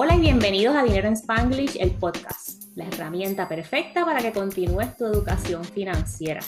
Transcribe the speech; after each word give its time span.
Hola 0.00 0.14
y 0.14 0.20
bienvenidos 0.20 0.76
a 0.76 0.84
Dinero 0.84 1.08
en 1.08 1.14
Spanglish, 1.14 1.76
el 1.80 1.90
podcast, 1.90 2.62
la 2.76 2.86
herramienta 2.86 3.48
perfecta 3.48 4.04
para 4.04 4.20
que 4.20 4.30
continúes 4.30 4.96
tu 4.96 5.04
educación 5.06 5.64
financiera. 5.64 6.40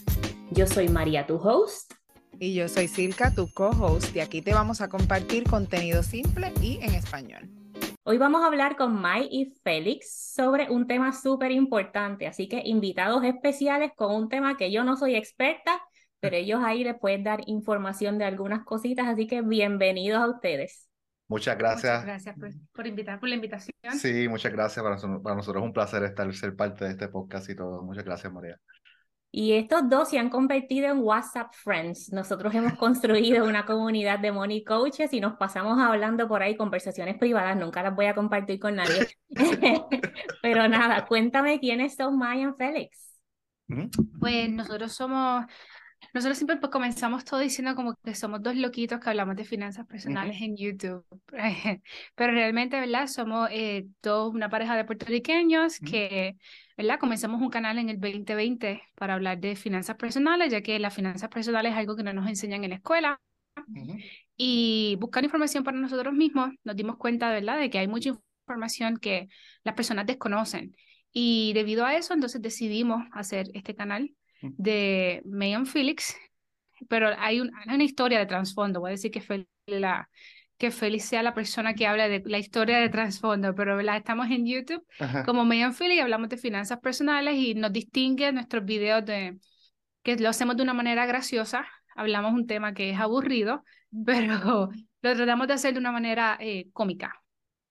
Yo 0.52 0.68
soy 0.68 0.88
María, 0.88 1.26
tu 1.26 1.34
host. 1.34 1.94
Y 2.38 2.54
yo 2.54 2.68
soy 2.68 2.86
Silka, 2.86 3.34
tu 3.34 3.52
co-host, 3.52 4.14
y 4.14 4.20
aquí 4.20 4.40
te 4.40 4.54
vamos 4.54 4.80
a 4.80 4.88
compartir 4.88 5.42
contenido 5.50 6.04
simple 6.04 6.52
y 6.62 6.78
en 6.80 6.94
español. 6.94 7.50
Hoy 8.04 8.18
vamos 8.18 8.44
a 8.44 8.46
hablar 8.46 8.76
con 8.76 8.94
Mai 8.94 9.26
y 9.28 9.52
Félix 9.64 10.32
sobre 10.32 10.70
un 10.70 10.86
tema 10.86 11.12
súper 11.12 11.50
importante, 11.50 12.28
así 12.28 12.48
que 12.48 12.62
invitados 12.64 13.24
especiales 13.24 13.90
con 13.96 14.14
un 14.14 14.28
tema 14.28 14.56
que 14.56 14.70
yo 14.70 14.84
no 14.84 14.96
soy 14.96 15.16
experta, 15.16 15.82
pero 16.20 16.36
ellos 16.36 16.60
ahí 16.64 16.84
les 16.84 16.96
pueden 17.00 17.24
dar 17.24 17.40
información 17.46 18.16
de 18.16 18.26
algunas 18.26 18.62
cositas, 18.64 19.08
así 19.08 19.26
que 19.26 19.42
bienvenidos 19.42 20.22
a 20.22 20.28
ustedes. 20.28 20.89
Muchas 21.30 21.56
gracias. 21.56 22.00
Muchas 22.00 22.06
gracias 22.06 22.36
por, 22.36 22.50
por, 22.72 22.86
invitar, 22.88 23.20
por 23.20 23.28
la 23.28 23.36
invitación. 23.36 23.72
Sí, 23.96 24.26
muchas 24.26 24.52
gracias. 24.52 24.82
Para, 24.82 24.96
para 25.22 25.36
nosotros 25.36 25.62
es 25.62 25.66
un 25.66 25.72
placer 25.72 26.02
estar, 26.02 26.34
ser 26.34 26.56
parte 26.56 26.84
de 26.84 26.90
este 26.90 27.06
podcast 27.06 27.48
y 27.48 27.54
todo. 27.54 27.82
Muchas 27.82 28.04
gracias, 28.04 28.32
María. 28.32 28.58
Y 29.30 29.52
estos 29.52 29.88
dos 29.88 30.10
se 30.10 30.18
han 30.18 30.28
convertido 30.28 30.90
en 30.90 30.98
WhatsApp 30.98 31.54
Friends. 31.54 32.12
Nosotros 32.12 32.52
hemos 32.52 32.72
construido 32.74 33.44
una 33.44 33.64
comunidad 33.64 34.18
de 34.18 34.32
money 34.32 34.64
coaches 34.64 35.12
y 35.12 35.20
nos 35.20 35.36
pasamos 35.36 35.78
hablando 35.78 36.26
por 36.26 36.42
ahí 36.42 36.56
conversaciones 36.56 37.16
privadas. 37.16 37.56
Nunca 37.56 37.80
las 37.84 37.94
voy 37.94 38.06
a 38.06 38.14
compartir 38.16 38.58
con 38.58 38.74
nadie. 38.74 39.06
Pero 40.42 40.66
nada, 40.66 41.06
cuéntame 41.06 41.60
quiénes 41.60 41.94
son 41.94 42.18
Maya 42.18 42.48
y 42.48 42.58
Félix. 42.58 43.20
Pues 44.18 44.50
nosotros 44.50 44.92
somos 44.92 45.44
nosotros 46.12 46.38
siempre 46.38 46.56
pues, 46.56 46.72
comenzamos 46.72 47.24
todo 47.24 47.40
diciendo 47.40 47.74
como 47.74 47.94
que 47.94 48.14
somos 48.14 48.42
dos 48.42 48.56
loquitos 48.56 49.00
que 49.00 49.10
hablamos 49.10 49.36
de 49.36 49.44
finanzas 49.44 49.86
personales 49.86 50.40
en 50.40 50.56
YouTube, 50.56 51.04
pero 52.14 52.32
realmente, 52.32 52.80
¿verdad? 52.80 53.06
Somos 53.06 53.48
eh, 53.52 53.86
todos 54.00 54.34
una 54.34 54.48
pareja 54.48 54.76
de 54.76 54.84
puertorriqueños 54.84 55.78
que, 55.78 56.36
¿verdad? 56.76 56.98
Comenzamos 56.98 57.40
un 57.40 57.50
canal 57.50 57.78
en 57.78 57.90
el 57.90 58.00
2020 58.00 58.82
para 58.94 59.14
hablar 59.14 59.38
de 59.38 59.56
finanzas 59.56 59.96
personales, 59.96 60.50
ya 60.50 60.62
que 60.62 60.78
las 60.78 60.94
finanzas 60.94 61.28
personales 61.28 61.72
es 61.72 61.78
algo 61.78 61.96
que 61.96 62.02
no 62.02 62.12
nos 62.12 62.28
enseñan 62.28 62.64
en 62.64 62.70
la 62.70 62.76
escuela. 62.76 63.20
Y 64.36 64.96
buscar 65.00 65.22
información 65.22 65.64
para 65.64 65.76
nosotros 65.76 66.14
mismos, 66.14 66.50
nos 66.64 66.74
dimos 66.74 66.96
cuenta, 66.96 67.30
¿verdad?, 67.30 67.58
de 67.58 67.68
que 67.68 67.78
hay 67.78 67.88
mucha 67.88 68.10
información 68.46 68.96
que 68.96 69.28
las 69.64 69.74
personas 69.74 70.06
desconocen. 70.06 70.74
Y 71.12 71.52
debido 71.52 71.84
a 71.84 71.94
eso, 71.94 72.14
entonces 72.14 72.40
decidimos 72.40 73.04
hacer 73.12 73.48
este 73.54 73.74
canal 73.74 74.14
de 74.42 75.22
Megan 75.24 75.66
Felix, 75.66 76.16
pero 76.88 77.10
hay, 77.18 77.40
una 77.40 77.84
historia 77.84 78.18
de 78.18 78.26
trasfondo. 78.26 78.80
Voy 78.80 78.90
a 78.90 78.92
decir 78.92 79.10
que 79.10 79.20
Félix, 79.20 79.50
la, 79.66 80.08
que 80.60 80.70
sea 80.70 81.22
la 81.22 81.34
persona 81.34 81.74
que 81.74 81.86
habla 81.86 82.08
de 82.08 82.22
la 82.26 82.38
historia 82.38 82.78
de 82.78 82.88
trasfondo, 82.88 83.54
pero 83.54 83.80
la 83.80 83.96
estamos 83.96 84.30
en 84.30 84.46
YouTube 84.46 84.84
como 85.24 85.44
Megan 85.44 85.74
Felix 85.74 85.96
y 85.96 86.00
hablamos 86.00 86.28
de 86.28 86.36
finanzas 86.36 86.78
personales 86.80 87.34
y 87.36 87.54
nos 87.54 87.72
distingue 87.72 88.30
nuestros 88.32 88.64
videos 88.64 89.04
de 89.04 89.38
que 90.02 90.16
lo 90.16 90.28
hacemos 90.28 90.56
de 90.56 90.62
una 90.62 90.74
manera 90.74 91.06
graciosa. 91.06 91.66
Hablamos 91.96 92.32
un 92.34 92.46
tema 92.46 92.74
que 92.74 92.90
es 92.90 92.98
aburrido, 92.98 93.64
pero 94.04 94.70
lo 95.02 95.16
tratamos 95.16 95.46
de 95.46 95.54
hacer 95.54 95.72
de 95.72 95.80
una 95.80 95.92
manera 95.92 96.36
eh, 96.40 96.68
cómica. 96.72 97.22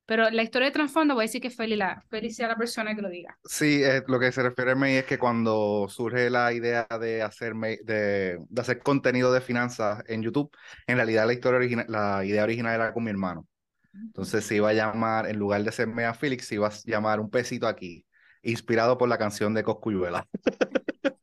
Pero 0.09 0.29
la 0.31 0.41
historia 0.41 0.69
de 0.69 0.71
trasfondo 0.71 1.13
voy 1.13 1.21
a 1.21 1.27
decir 1.27 1.39
que 1.39 1.51
Feli, 1.51 1.75
la, 1.75 2.03
Feli 2.09 2.31
sea 2.31 2.47
la 2.47 2.55
persona 2.55 2.95
que 2.95 3.01
lo 3.03 3.09
diga. 3.09 3.37
Sí, 3.45 3.83
eh, 3.83 4.01
lo 4.07 4.19
que 4.19 4.31
se 4.31 4.41
refiere 4.41 4.71
a 4.71 4.75
mí 4.75 4.93
es 4.93 5.05
que 5.05 5.19
cuando 5.19 5.85
surge 5.87 6.31
la 6.31 6.51
idea 6.51 6.87
de 6.99 7.21
hacer, 7.21 7.53
de, 7.53 8.39
de, 8.39 8.59
hacer 8.59 8.79
contenido 8.79 9.31
de 9.31 9.39
finanzas 9.39 10.03
en 10.07 10.23
YouTube, 10.23 10.49
en 10.87 10.95
realidad 10.95 11.27
la, 11.27 11.33
historia 11.33 11.59
original, 11.59 11.85
la 11.89 12.25
idea 12.25 12.43
original 12.43 12.73
era 12.73 12.91
con 12.91 13.03
mi 13.03 13.11
hermano. 13.11 13.45
Entonces 13.93 14.43
se 14.43 14.55
iba 14.55 14.69
a 14.69 14.73
llamar, 14.73 15.29
en 15.29 15.37
lugar 15.37 15.63
de 15.63 15.71
ser 15.71 15.87
Mea 15.87 16.15
Felix, 16.15 16.47
se 16.47 16.55
iba 16.55 16.69
a 16.69 16.71
llamar 16.85 17.19
Un 17.19 17.29
Pesito 17.29 17.67
Aquí, 17.67 18.03
inspirado 18.41 18.97
por 18.97 19.09
la 19.09 19.19
canción 19.19 19.53
de 19.53 19.61
Coscuyuela. 19.61 20.25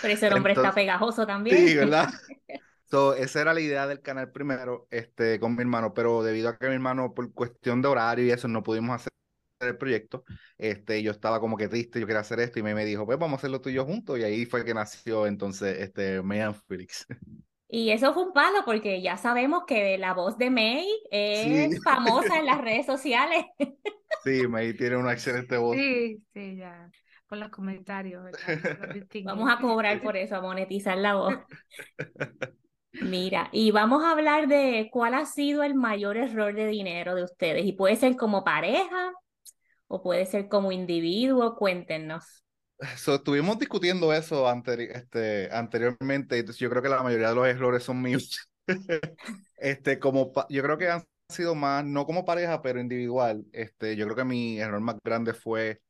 Pero 0.00 0.14
ese 0.14 0.30
nombre 0.30 0.54
está 0.54 0.72
pegajoso 0.72 1.26
también. 1.26 1.58
Sí, 1.58 1.76
¿verdad? 1.76 2.08
So, 2.90 3.14
esa 3.14 3.40
era 3.40 3.54
la 3.54 3.60
idea 3.60 3.86
del 3.86 4.00
canal 4.00 4.32
primero, 4.32 4.88
este, 4.90 5.38
con 5.38 5.54
mi 5.54 5.62
hermano, 5.62 5.94
pero 5.94 6.22
debido 6.22 6.48
a 6.48 6.58
que 6.58 6.66
mi 6.68 6.74
hermano, 6.74 7.14
por 7.14 7.32
cuestión 7.32 7.80
de 7.82 7.88
horario 7.88 8.24
y 8.26 8.30
eso, 8.32 8.48
no 8.48 8.62
pudimos 8.62 8.96
hacer 8.96 9.12
el 9.60 9.76
proyecto, 9.76 10.24
este, 10.58 11.02
yo 11.02 11.12
estaba 11.12 11.38
como 11.38 11.56
que 11.56 11.68
triste, 11.68 12.00
yo 12.00 12.06
quería 12.06 12.20
hacer 12.20 12.40
esto, 12.40 12.58
y 12.58 12.62
me, 12.62 12.74
me 12.74 12.84
dijo, 12.84 13.06
pues 13.06 13.18
vamos 13.18 13.36
a 13.36 13.40
hacerlo 13.40 13.60
tú 13.60 13.68
y 13.68 13.74
yo 13.74 13.84
juntos, 13.84 14.18
y 14.18 14.24
ahí 14.24 14.44
fue 14.44 14.64
que 14.64 14.74
nació 14.74 15.26
entonces 15.26 15.78
este, 15.78 16.22
Megan 16.22 16.54
Felix. 16.54 17.06
Y 17.72 17.90
eso 17.90 18.12
fue 18.12 18.24
un 18.24 18.32
palo, 18.32 18.64
porque 18.64 19.00
ya 19.00 19.16
sabemos 19.16 19.62
que 19.64 19.96
la 19.96 20.12
voz 20.12 20.36
de 20.36 20.50
May 20.50 20.88
es 21.12 21.80
famosa 21.84 22.38
en 22.38 22.46
las 22.46 22.60
redes 22.60 22.84
sociales. 22.86 23.44
Sí, 24.24 24.46
May 24.48 24.74
tiene 24.74 24.96
una 24.96 25.12
excelente 25.12 25.56
voz. 25.56 25.76
Sí, 25.76 26.20
sí, 26.34 26.56
ya. 26.56 26.90
Con 27.28 27.38
los 27.38 27.48
comentarios. 27.50 28.24
Vamos 29.24 29.48
a 29.48 29.58
cobrar 29.60 30.02
por 30.02 30.16
eso, 30.16 30.34
a 30.34 30.42
monetizar 30.42 30.98
la 30.98 31.14
voz. 31.14 31.38
Mira, 32.92 33.48
y 33.52 33.70
vamos 33.70 34.02
a 34.02 34.10
hablar 34.10 34.48
de 34.48 34.88
cuál 34.92 35.14
ha 35.14 35.24
sido 35.24 35.62
el 35.62 35.74
mayor 35.74 36.16
error 36.16 36.54
de 36.54 36.66
dinero 36.66 37.14
de 37.14 37.24
ustedes. 37.24 37.64
Y 37.64 37.72
puede 37.72 37.96
ser 37.96 38.16
como 38.16 38.42
pareja 38.42 39.12
o 39.86 40.02
puede 40.02 40.26
ser 40.26 40.48
como 40.48 40.72
individuo. 40.72 41.56
Cuéntenos. 41.56 42.44
estuvimos 42.78 43.58
discutiendo 43.58 44.12
eso 44.12 44.50
este, 44.50 45.48
anteriormente. 45.52 46.38
Entonces 46.38 46.60
yo 46.60 46.68
creo 46.68 46.82
que 46.82 46.88
la 46.88 47.02
mayoría 47.02 47.28
de 47.28 47.34
los 47.34 47.46
errores 47.46 47.84
son 47.84 48.02
míos. 48.02 48.50
este, 49.58 49.98
como 50.00 50.32
yo 50.48 50.62
creo 50.62 50.78
que 50.78 50.90
han 50.90 51.04
sido 51.28 51.54
más, 51.54 51.84
no 51.84 52.06
como 52.06 52.24
pareja, 52.24 52.60
pero 52.60 52.80
individual. 52.80 53.46
Este, 53.52 53.94
yo 53.94 54.06
creo 54.06 54.16
que 54.16 54.24
mi 54.24 54.58
error 54.58 54.80
más 54.80 54.96
grande 55.04 55.32
fue 55.32 55.80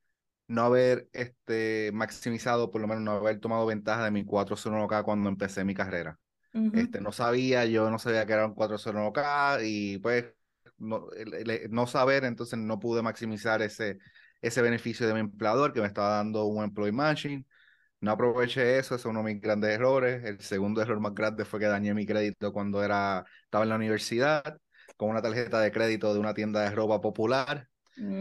no 0.49 0.63
haber 0.63 1.09
este, 1.13 1.91
maximizado, 1.95 2.71
por 2.71 2.83
lo 2.83 2.89
menos 2.89 3.05
no 3.05 3.13
haber 3.13 3.41
tomado 3.41 3.65
ventaja 3.67 4.05
de 4.05 4.11
mi 4.11 4.25
401k 4.25 5.03
cuando 5.05 5.31
empecé 5.31 5.65
mi 5.65 5.75
carrera 5.75 6.19
este, 6.53 7.01
no 7.01 7.13
sabía, 7.13 7.65
yo 7.65 7.91
no 7.91 7.99
sabía 7.99 8.27
que 8.27 8.33
era 8.33 8.47
un 8.47 8.55
401k 8.55 9.61
y 9.63 9.99
pues 9.99 10.27
no, 10.79 11.07
no, 11.71 11.87
saber, 11.87 12.25
entonces 12.25 12.59
no 12.59 12.79
pude 12.81 13.03
maximizar 13.03 13.63
ese, 13.63 13.99
ese 14.41 14.63
beneficio 14.63 15.07
de 15.07 15.15
mi 15.15 15.21
empleador 15.21 15.73
que 15.73 15.81
me 15.81 15.87
estaba 15.87 16.17
dando 16.17 16.45
un 16.47 16.65
employee 16.65 16.93
matching. 16.93 17.47
No 18.01 18.13
aproveché 18.13 18.79
eso, 18.79 18.95
es 18.95 19.05
uno 19.05 19.23
de 19.23 19.35
mis 19.35 19.43
grandes 19.43 19.71
errores. 19.71 20.25
El 20.25 20.41
segundo 20.41 20.81
error 20.81 20.99
más 21.01 21.15
grande 21.15 21.45
fue 21.45 21.61
que 21.61 21.67
dañé 21.67 21.93
mi 21.93 22.07
crédito 22.07 22.53
cuando 22.53 22.83
era, 22.83 23.25
estaba 23.45 23.65
en 23.65 23.69
la 23.69 23.77
universidad 23.77 24.59
con 24.97 25.11
una 25.11 25.23
tarjeta 25.23 25.61
de 25.61 25.71
crédito 25.71 26.13
de 26.13 26.21
una 26.21 26.35
tienda 26.35 26.63
de 26.63 26.71
ropa 26.71 27.01
popular, 27.01 27.69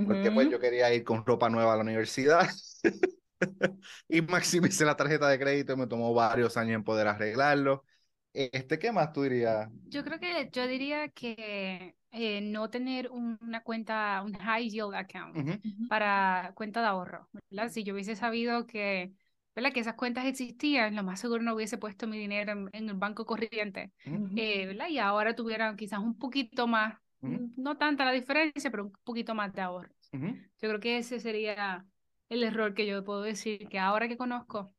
porque 0.06 0.32
pues 0.32 0.50
yo 0.50 0.60
quería 0.60 0.94
ir 0.94 1.04
con 1.04 1.26
ropa 1.26 1.50
nueva 1.50 1.74
a 1.74 1.76
la 1.78 1.84
universidad. 1.84 2.48
y 4.10 4.22
maximicé 4.22 4.86
la 4.86 4.96
tarjeta 4.96 5.30
de 5.30 5.40
crédito 5.40 5.74
y 5.74 5.78
me 5.78 5.88
tomó 5.88 6.14
varios 6.14 6.58
años 6.58 6.76
en 6.76 6.84
poder 6.84 7.08
arreglarlo. 7.08 7.86
Este, 8.34 8.78
¿qué 8.78 8.92
más 8.92 9.12
tú 9.12 9.24
dirías? 9.24 9.70
Yo 9.88 10.04
creo 10.04 10.20
que 10.20 10.50
yo 10.52 10.68
diría 10.68 11.10
que 11.10 11.96
eh, 12.12 12.42
no 12.42 12.70
tener 12.70 13.10
una 13.10 13.62
cuenta, 13.64 14.22
un 14.24 14.34
high 14.34 14.70
yield 14.70 14.94
account 14.94 15.62
para 15.88 16.54
cuenta 16.56 16.82
de 16.82 16.88
ahorro, 16.88 17.28
¿verdad? 17.50 17.70
Si 17.70 17.84
yo 17.84 17.94
hubiese 17.94 18.16
sabido 18.16 18.66
que, 18.66 19.14
¿verdad? 19.56 19.72
que 19.72 19.80
esas 19.80 19.96
cuentas 19.96 20.26
existían, 20.26 20.96
lo 20.96 21.04
más 21.04 21.20
seguro 21.20 21.42
no 21.42 21.56
hubiese 21.56 21.78
puesto 21.78 22.08
mi 22.08 22.18
dinero 22.18 22.70
en, 22.72 22.90
el 22.90 22.96
banco 22.96 23.26
corriente, 23.26 23.92
eh, 24.36 24.68
¿verdad? 24.68 24.90
Y 24.90 25.00
ahora 25.00 25.36
tuvieran 25.36 25.76
quizás 25.76 26.00
un 26.00 26.18
poquito 26.18 26.68
más, 26.68 27.00
no 27.22 27.78
tanta 27.78 28.06
la 28.06 28.12
diferencia, 28.12 28.72
pero 28.72 28.86
un 28.86 28.94
poquito 29.04 29.36
más 29.36 29.54
de 29.54 29.62
ahorro. 29.62 29.94
Yo 30.12 30.68
creo 30.68 30.80
que 30.80 30.98
ese 30.98 31.20
sería 31.20 31.86
el 32.30 32.44
error 32.44 32.74
que 32.74 32.86
yo 32.86 33.04
puedo 33.04 33.22
decir, 33.22 33.68
que 33.68 33.80
ahora 33.80 34.08
que 34.08 34.18
conozco, 34.18 34.74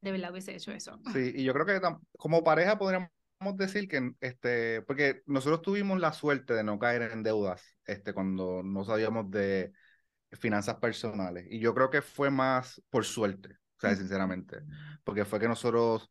de 0.00 0.12
verdad 0.12 0.30
hubiese 0.30 0.54
hecho 0.54 0.72
eso. 0.72 0.98
Sí, 1.12 1.32
y 1.36 1.44
yo 1.44 1.52
creo 1.52 1.66
que 1.66 1.80
como 2.16 2.44
pareja 2.44 2.78
podríamos 2.78 3.10
decir 3.56 3.88
que, 3.88 4.12
este, 4.20 4.82
porque 4.82 5.22
nosotros 5.26 5.62
tuvimos 5.62 6.00
la 6.00 6.12
suerte 6.12 6.54
de 6.54 6.64
no 6.64 6.78
caer 6.78 7.02
en 7.02 7.22
deudas 7.22 7.76
este, 7.84 8.12
cuando 8.12 8.62
no 8.62 8.84
sabíamos 8.84 9.30
de 9.30 9.72
finanzas 10.32 10.76
personales. 10.76 11.46
Y 11.50 11.58
yo 11.58 11.74
creo 11.74 11.90
que 11.90 12.02
fue 12.02 12.30
más 12.30 12.82
por 12.90 13.04
suerte, 13.04 13.54
o 13.76 13.80
sea, 13.80 13.94
sinceramente, 13.96 14.62
porque 15.04 15.24
fue 15.24 15.40
que 15.40 15.48
nosotros 15.48 16.10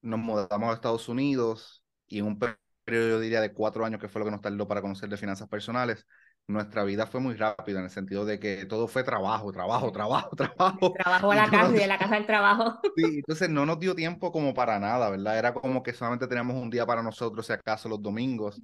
nos 0.00 0.20
mudamos 0.20 0.70
a 0.70 0.74
Estados 0.74 1.08
Unidos 1.08 1.84
y 2.06 2.20
en 2.20 2.26
un 2.26 2.38
periodo, 2.38 3.10
yo 3.10 3.20
diría, 3.20 3.40
de 3.40 3.52
cuatro 3.52 3.84
años, 3.84 4.00
que 4.00 4.08
fue 4.08 4.20
lo 4.20 4.24
que 4.24 4.32
nos 4.32 4.40
tardó 4.40 4.66
para 4.66 4.80
conocer 4.80 5.08
de 5.08 5.16
finanzas 5.16 5.48
personales, 5.48 6.06
nuestra 6.50 6.84
vida 6.84 7.06
fue 7.06 7.20
muy 7.20 7.34
rápida 7.34 7.78
en 7.78 7.84
el 7.84 7.90
sentido 7.90 8.24
de 8.24 8.38
que 8.38 8.66
todo 8.66 8.88
fue 8.88 9.02
trabajo, 9.04 9.52
trabajo, 9.52 9.90
trabajo, 9.92 10.36
trabajo. 10.36 10.92
Trabajo 10.92 11.32
a 11.32 11.34
la 11.34 11.50
casa 11.50 11.70
y 11.74 11.78
de 11.78 11.86
la 11.86 11.98
casa 11.98 12.16
al 12.16 12.26
trabajo. 12.26 12.80
Sí, 12.96 13.04
entonces 13.18 13.48
no 13.48 13.64
nos 13.64 13.78
dio 13.78 13.94
tiempo 13.94 14.32
como 14.32 14.52
para 14.52 14.78
nada, 14.78 15.10
¿verdad? 15.10 15.38
Era 15.38 15.54
como 15.54 15.82
que 15.82 15.92
solamente 15.92 16.26
teníamos 16.26 16.56
un 16.56 16.70
día 16.70 16.84
para 16.84 17.02
nosotros, 17.02 17.46
si 17.46 17.52
acaso 17.52 17.88
los 17.88 18.02
domingos. 18.02 18.60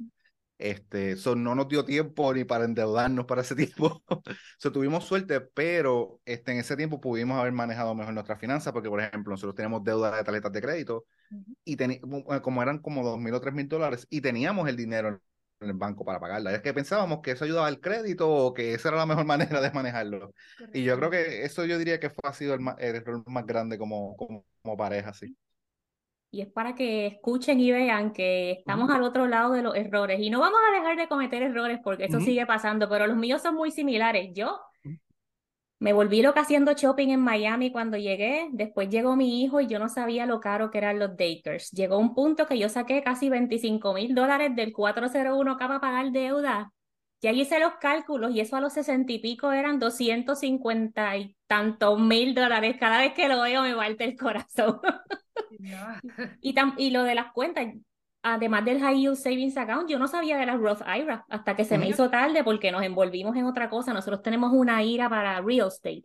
Este, 0.58 1.12
eso 1.12 1.36
no 1.36 1.54
nos 1.54 1.68
dio 1.68 1.84
tiempo 1.84 2.32
ni 2.32 2.44
para 2.44 2.64
endeudarnos 2.64 3.26
para 3.26 3.42
ese 3.42 3.54
tiempo. 3.56 4.02
so, 4.58 4.72
tuvimos 4.72 5.04
suerte, 5.04 5.40
pero 5.40 6.20
este, 6.24 6.52
en 6.52 6.58
ese 6.58 6.76
tiempo 6.76 7.00
pudimos 7.00 7.38
haber 7.38 7.52
manejado 7.52 7.94
mejor 7.94 8.14
nuestras 8.14 8.40
finanzas, 8.40 8.72
porque, 8.72 8.88
por 8.88 9.00
ejemplo, 9.00 9.32
nosotros 9.32 9.54
teníamos 9.54 9.84
deuda 9.84 10.16
de 10.16 10.24
tarjetas 10.24 10.52
de 10.52 10.62
crédito, 10.62 11.04
y 11.64 11.76
como 12.40 12.62
eran 12.62 12.78
como 12.78 13.04
dos 13.04 13.18
mil 13.18 13.34
o 13.34 13.40
tres 13.40 13.54
mil 13.54 13.68
dólares, 13.68 14.06
y 14.08 14.20
teníamos 14.20 14.68
el 14.68 14.76
dinero 14.76 15.08
en 15.08 15.20
el 15.60 15.72
banco 15.74 16.04
para 16.04 16.20
pagarla. 16.20 16.54
Es 16.54 16.62
que 16.62 16.74
pensábamos 16.74 17.20
que 17.22 17.32
eso 17.32 17.44
ayudaba 17.44 17.66
al 17.66 17.80
crédito 17.80 18.28
o 18.30 18.54
que 18.54 18.74
esa 18.74 18.88
era 18.88 18.98
la 18.98 19.06
mejor 19.06 19.24
manera 19.26 19.60
de 19.60 19.70
manejarlo. 19.72 20.32
Y 20.72 20.84
yo 20.84 20.96
creo 20.98 21.10
que 21.10 21.44
eso 21.44 21.64
yo 21.64 21.78
diría 21.78 22.00
que 22.00 22.10
fue, 22.10 22.20
ha 22.28 22.32
sido 22.32 22.54
el, 22.54 22.60
el 22.78 22.96
error 22.96 23.22
más 23.28 23.46
grande 23.46 23.78
como, 23.78 24.16
como, 24.16 24.44
como 24.62 24.76
pareja, 24.76 25.12
sí. 25.14 25.36
Y 26.30 26.42
es 26.42 26.48
para 26.48 26.74
que 26.74 27.06
escuchen 27.06 27.60
y 27.60 27.70
vean 27.72 28.12
que 28.12 28.50
estamos 28.52 28.90
al 28.90 29.02
otro 29.02 29.26
lado 29.26 29.52
de 29.52 29.62
los 29.62 29.74
errores. 29.74 30.20
Y 30.20 30.28
no 30.28 30.40
vamos 30.40 30.58
a 30.68 30.72
dejar 30.78 30.96
de 30.98 31.08
cometer 31.08 31.42
errores 31.42 31.80
porque 31.82 32.04
eso 32.06 32.20
sigue 32.20 32.44
pasando, 32.46 32.88
pero 32.88 33.06
los 33.06 33.16
míos 33.16 33.40
son 33.42 33.54
muy 33.54 33.70
similares. 33.70 34.30
Yo 34.34 34.60
me 35.78 35.92
volví 35.92 36.22
loca 36.22 36.40
haciendo 36.40 36.72
shopping 36.72 37.08
en 37.08 37.20
Miami 37.20 37.70
cuando 37.70 37.98
llegué. 37.98 38.48
Después 38.52 38.88
llegó 38.88 39.14
mi 39.14 39.42
hijo 39.42 39.60
y 39.60 39.66
yo 39.66 39.78
no 39.78 39.88
sabía 39.88 40.24
lo 40.26 40.40
caro 40.40 40.70
que 40.70 40.78
eran 40.78 40.98
los 40.98 41.16
daycares. 41.16 41.70
Llegó 41.72 41.98
un 41.98 42.14
punto 42.14 42.46
que 42.46 42.58
yo 42.58 42.68
saqué 42.68 43.02
casi 43.02 43.28
25 43.28 43.92
mil 43.92 44.14
dólares 44.14 44.56
del 44.56 44.72
401k 44.72 45.58
para 45.58 45.80
pagar 45.80 46.10
deuda. 46.12 46.72
Y 47.20 47.28
ahí 47.28 47.40
hice 47.40 47.58
los 47.58 47.74
cálculos 47.80 48.30
y 48.32 48.40
eso 48.40 48.56
a 48.56 48.60
los 48.60 48.72
60 48.74 49.12
y 49.12 49.18
pico 49.18 49.50
eran 49.52 49.78
250 49.78 51.16
y 51.16 51.36
tantos 51.46 51.98
mil 51.98 52.34
dólares. 52.34 52.76
Cada 52.78 52.98
vez 52.98 53.12
que 53.14 53.28
lo 53.28 53.42
veo 53.42 53.62
me 53.62 53.74
parte 53.74 54.04
el 54.04 54.16
corazón. 54.16 54.80
y, 56.40 56.54
y 56.78 56.90
lo 56.90 57.02
de 57.04 57.14
las 57.14 57.32
cuentas, 57.32 57.66
además 58.34 58.64
del 58.64 58.80
High 58.80 58.98
Yield 58.98 59.16
Savings 59.16 59.56
Account, 59.56 59.88
yo 59.88 59.98
no 59.98 60.08
sabía 60.08 60.36
de 60.36 60.46
la 60.46 60.56
Roth 60.56 60.82
IRA 60.82 61.24
hasta 61.28 61.54
que 61.54 61.64
se 61.64 61.78
me 61.78 61.88
hizo 61.88 62.10
tarde 62.10 62.42
porque 62.42 62.72
nos 62.72 62.82
envolvimos 62.82 63.36
en 63.36 63.44
otra 63.44 63.70
cosa. 63.70 63.92
Nosotros 63.92 64.22
tenemos 64.22 64.52
una 64.52 64.82
IRA 64.82 65.08
para 65.08 65.40
real 65.40 65.68
estate. 65.68 66.04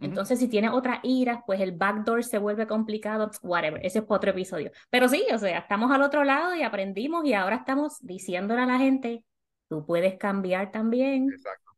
Entonces, 0.00 0.38
si 0.38 0.46
tiene 0.46 0.68
otra 0.68 1.00
IRA, 1.02 1.42
pues 1.44 1.60
el 1.60 1.72
backdoor 1.72 2.22
se 2.22 2.38
vuelve 2.38 2.68
complicado, 2.68 3.28
whatever, 3.42 3.84
ese 3.84 3.98
es 3.98 4.04
otro 4.06 4.30
episodio. 4.30 4.70
Pero 4.88 5.08
sí, 5.08 5.24
o 5.32 5.38
sea, 5.38 5.58
estamos 5.58 5.90
al 5.90 6.02
otro 6.02 6.22
lado 6.22 6.54
y 6.54 6.62
aprendimos 6.62 7.24
y 7.24 7.32
ahora 7.32 7.56
estamos 7.56 7.98
diciéndole 8.00 8.60
a 8.60 8.66
la 8.66 8.78
gente, 8.78 9.24
tú 9.68 9.84
puedes 9.84 10.16
cambiar 10.16 10.70
también. 10.70 11.28
Exacto. 11.32 11.72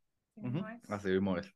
Así 0.88 1.08
mismo 1.08 1.38
es. 1.38 1.54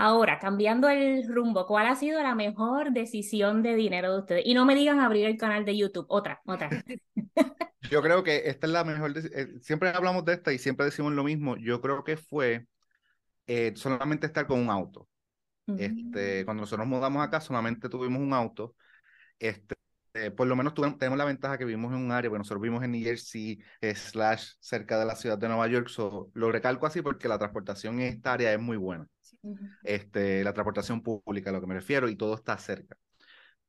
Ahora, 0.00 0.38
cambiando 0.38 0.88
el 0.88 1.26
rumbo, 1.26 1.66
¿cuál 1.66 1.88
ha 1.88 1.96
sido 1.96 2.22
la 2.22 2.36
mejor 2.36 2.92
decisión 2.92 3.64
de 3.64 3.74
dinero 3.74 4.12
de 4.12 4.18
ustedes? 4.20 4.42
Y 4.46 4.54
no 4.54 4.64
me 4.64 4.76
digan 4.76 5.00
abrir 5.00 5.26
el 5.26 5.36
canal 5.36 5.64
de 5.64 5.76
YouTube, 5.76 6.06
otra, 6.08 6.40
otra. 6.46 6.70
Yo 7.90 8.00
creo 8.00 8.22
que 8.22 8.48
esta 8.48 8.68
es 8.68 8.72
la 8.72 8.84
mejor, 8.84 9.12
eh, 9.18 9.48
siempre 9.60 9.88
hablamos 9.88 10.24
de 10.24 10.34
esta 10.34 10.52
y 10.52 10.58
siempre 10.58 10.86
decimos 10.86 11.14
lo 11.14 11.24
mismo, 11.24 11.56
yo 11.56 11.80
creo 11.80 12.04
que 12.04 12.16
fue 12.16 12.66
eh, 13.48 13.72
solamente 13.74 14.26
estar 14.26 14.46
con 14.46 14.60
un 14.60 14.70
auto. 14.70 15.08
Este, 15.66 16.44
cuando 16.44 16.60
nosotros 16.60 16.86
nos 16.86 16.96
mudamos 16.96 17.26
acá, 17.26 17.40
solamente 17.40 17.88
tuvimos 17.88 18.20
un 18.20 18.32
auto. 18.32 18.76
Este, 19.38 19.74
eh, 20.14 20.30
por 20.30 20.46
lo 20.46 20.54
menos 20.54 20.74
tenemos 20.74 21.18
la 21.18 21.24
ventaja 21.24 21.58
que 21.58 21.64
vivimos 21.64 21.92
en 21.92 21.98
un 21.98 22.12
área, 22.12 22.30
porque 22.30 22.38
nosotros 22.38 22.62
vivimos 22.62 22.84
en 22.84 22.92
New 22.92 23.02
Jersey, 23.02 23.58
slash, 23.94 24.52
cerca 24.60 24.96
de 24.96 25.06
la 25.06 25.16
ciudad 25.16 25.38
de 25.38 25.48
Nueva 25.48 25.66
York. 25.66 25.90
lo 26.34 26.52
recalco 26.52 26.86
así 26.86 27.02
porque 27.02 27.26
la 27.26 27.38
transportación 27.38 28.00
en 28.00 28.14
esta 28.14 28.34
área 28.34 28.52
es 28.52 28.60
muy 28.60 28.76
buena 28.76 29.08
este, 29.82 30.44
la 30.44 30.52
transportación 30.52 31.02
pública, 31.02 31.50
a 31.50 31.52
lo 31.52 31.60
que 31.60 31.66
me 31.66 31.74
refiero, 31.74 32.08
y 32.08 32.16
todo 32.16 32.34
está 32.34 32.56
cerca. 32.58 32.96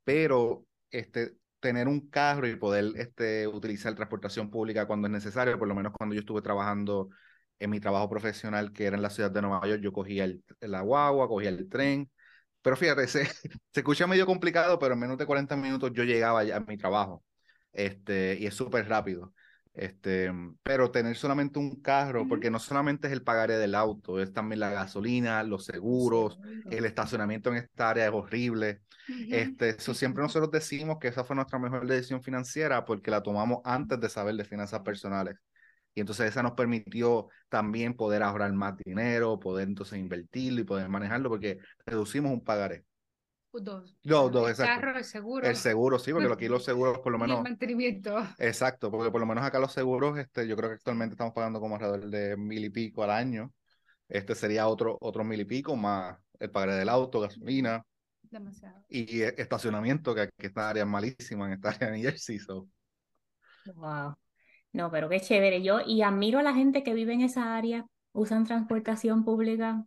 Pero 0.03 0.65
este, 0.91 1.35
tener 1.59 1.87
un 1.87 2.09
carro 2.09 2.47
y 2.47 2.55
poder 2.55 2.93
este, 2.95 3.47
utilizar 3.47 3.93
transportación 3.95 4.49
pública 4.49 4.87
cuando 4.87 5.07
es 5.07 5.11
necesario, 5.13 5.57
por 5.59 5.67
lo 5.67 5.75
menos 5.75 5.93
cuando 5.97 6.15
yo 6.15 6.21
estuve 6.21 6.41
trabajando 6.41 7.09
en 7.59 7.69
mi 7.69 7.79
trabajo 7.79 8.09
profesional, 8.09 8.71
que 8.73 8.85
era 8.85 8.95
en 8.95 9.01
la 9.01 9.09
ciudad 9.09 9.31
de 9.31 9.41
Nueva 9.41 9.67
York, 9.67 9.81
yo 9.81 9.91
cogía 9.93 10.23
el, 10.25 10.43
la 10.61 10.81
guagua, 10.81 11.27
cogía 11.27 11.49
el 11.49 11.67
tren. 11.69 12.09
Pero 12.61 12.75
fíjate, 12.77 13.07
se, 13.09 13.25
se 13.25 13.51
escucha 13.73 14.07
medio 14.07 14.25
complicado, 14.25 14.79
pero 14.79 14.93
en 14.93 14.99
menos 14.99 15.17
de 15.17 15.25
40 15.25 15.55
minutos 15.57 15.91
yo 15.93 16.03
llegaba 16.03 16.43
ya 16.43 16.57
a 16.57 16.59
mi 16.61 16.77
trabajo. 16.77 17.23
Este, 17.73 18.37
y 18.39 18.47
es 18.47 18.55
súper 18.55 18.87
rápido. 18.87 19.33
Este, 19.79 20.29
pero 20.61 20.91
tener 20.91 21.15
solamente 21.15 21.57
un 21.57 21.81
carro, 21.81 22.27
porque 22.27 22.51
no 22.51 22.59
solamente 22.59 23.07
es 23.07 23.13
el 23.13 23.23
pagaré 23.23 23.57
del 23.57 23.75
auto, 23.75 24.19
es 24.19 24.33
también 24.33 24.59
la 24.59 24.71
gasolina, 24.71 25.41
los 25.43 25.63
seguros, 25.63 26.37
el 26.69 26.83
estacionamiento 26.83 27.49
en 27.49 27.57
esta 27.57 27.89
área 27.89 28.05
es 28.07 28.11
horrible. 28.11 28.81
Este, 29.07 29.69
eso 29.69 29.93
siempre 29.93 30.21
nosotros 30.21 30.51
decimos 30.51 30.97
que 30.99 31.07
esa 31.07 31.23
fue 31.23 31.37
nuestra 31.37 31.59
mejor 31.59 31.87
decisión 31.87 32.21
financiera 32.21 32.83
porque 32.83 33.09
la 33.09 33.23
tomamos 33.23 33.59
antes 33.63 34.01
de 34.01 34.09
saber 34.09 34.35
de 34.35 34.43
finanzas 34.43 34.81
personales. 34.81 35.37
Y 35.95 36.01
entonces 36.01 36.27
esa 36.27 36.43
nos 36.43 36.53
permitió 36.53 37.29
también 37.47 37.95
poder 37.95 38.21
ahorrar 38.21 38.51
más 38.51 38.75
dinero, 38.77 39.39
poder 39.39 39.69
entonces 39.69 39.97
invertirlo 39.97 40.59
y 40.59 40.65
poder 40.65 40.89
manejarlo 40.89 41.29
porque 41.29 41.59
reducimos 41.85 42.33
un 42.33 42.43
pagaré. 42.43 42.83
Dos. 43.51 43.97
Dos, 44.03 44.31
dos, 44.31 44.49
exacto. 44.49 44.73
El 44.73 44.79
carro, 44.79 44.97
el 44.97 45.03
seguro. 45.03 45.47
El 45.47 45.55
seguro, 45.55 45.99
sí, 45.99 46.13
porque 46.13 46.31
aquí 46.31 46.47
los 46.47 46.63
seguros 46.65 46.99
por 46.99 47.11
lo 47.11 47.17
menos. 47.17 47.35
Y 47.35 47.37
el 47.37 47.43
mantenimiento. 47.43 48.17
Exacto, 48.37 48.91
porque 48.91 49.11
por 49.11 49.19
lo 49.19 49.27
menos 49.27 49.43
acá 49.43 49.59
los 49.59 49.71
seguros, 49.71 50.17
este, 50.19 50.47
yo 50.47 50.55
creo 50.55 50.69
que 50.69 50.75
actualmente 50.75 51.13
estamos 51.13 51.33
pagando 51.33 51.59
como 51.59 51.75
alrededor 51.75 52.09
de 52.09 52.37
mil 52.37 52.63
y 52.63 52.69
pico 52.69 53.03
al 53.03 53.11
año. 53.11 53.51
Este 54.07 54.35
sería 54.35 54.67
otro, 54.67 54.97
otro 55.01 55.23
mil 55.23 55.39
y 55.41 55.45
pico 55.45 55.75
más 55.75 56.17
el 56.39 56.51
pagaré 56.51 56.75
del 56.75 56.89
auto, 56.89 57.19
gasolina. 57.19 57.85
Demasiado. 58.21 58.83
Y 58.87 59.21
eh, 59.21 59.35
estacionamiento, 59.37 60.15
que 60.15 60.21
aquí 60.21 60.33
esta 60.37 60.69
área 60.69 60.83
es 60.83 60.89
malísima, 60.89 61.47
en 61.47 61.53
esta 61.53 61.69
área 61.69 61.89
de 61.89 61.97
New 61.97 62.03
Jersey. 62.03 62.39
Wow. 63.75 64.15
No, 64.71 64.91
pero 64.91 65.09
qué 65.09 65.19
chévere. 65.19 65.61
Yo 65.61 65.81
y 65.85 66.01
admiro 66.01 66.39
a 66.39 66.43
la 66.43 66.53
gente 66.53 66.83
que 66.83 66.93
vive 66.93 67.13
en 67.13 67.21
esa 67.21 67.55
área, 67.55 67.85
usan 68.13 68.45
transportación 68.45 69.25
pública. 69.25 69.83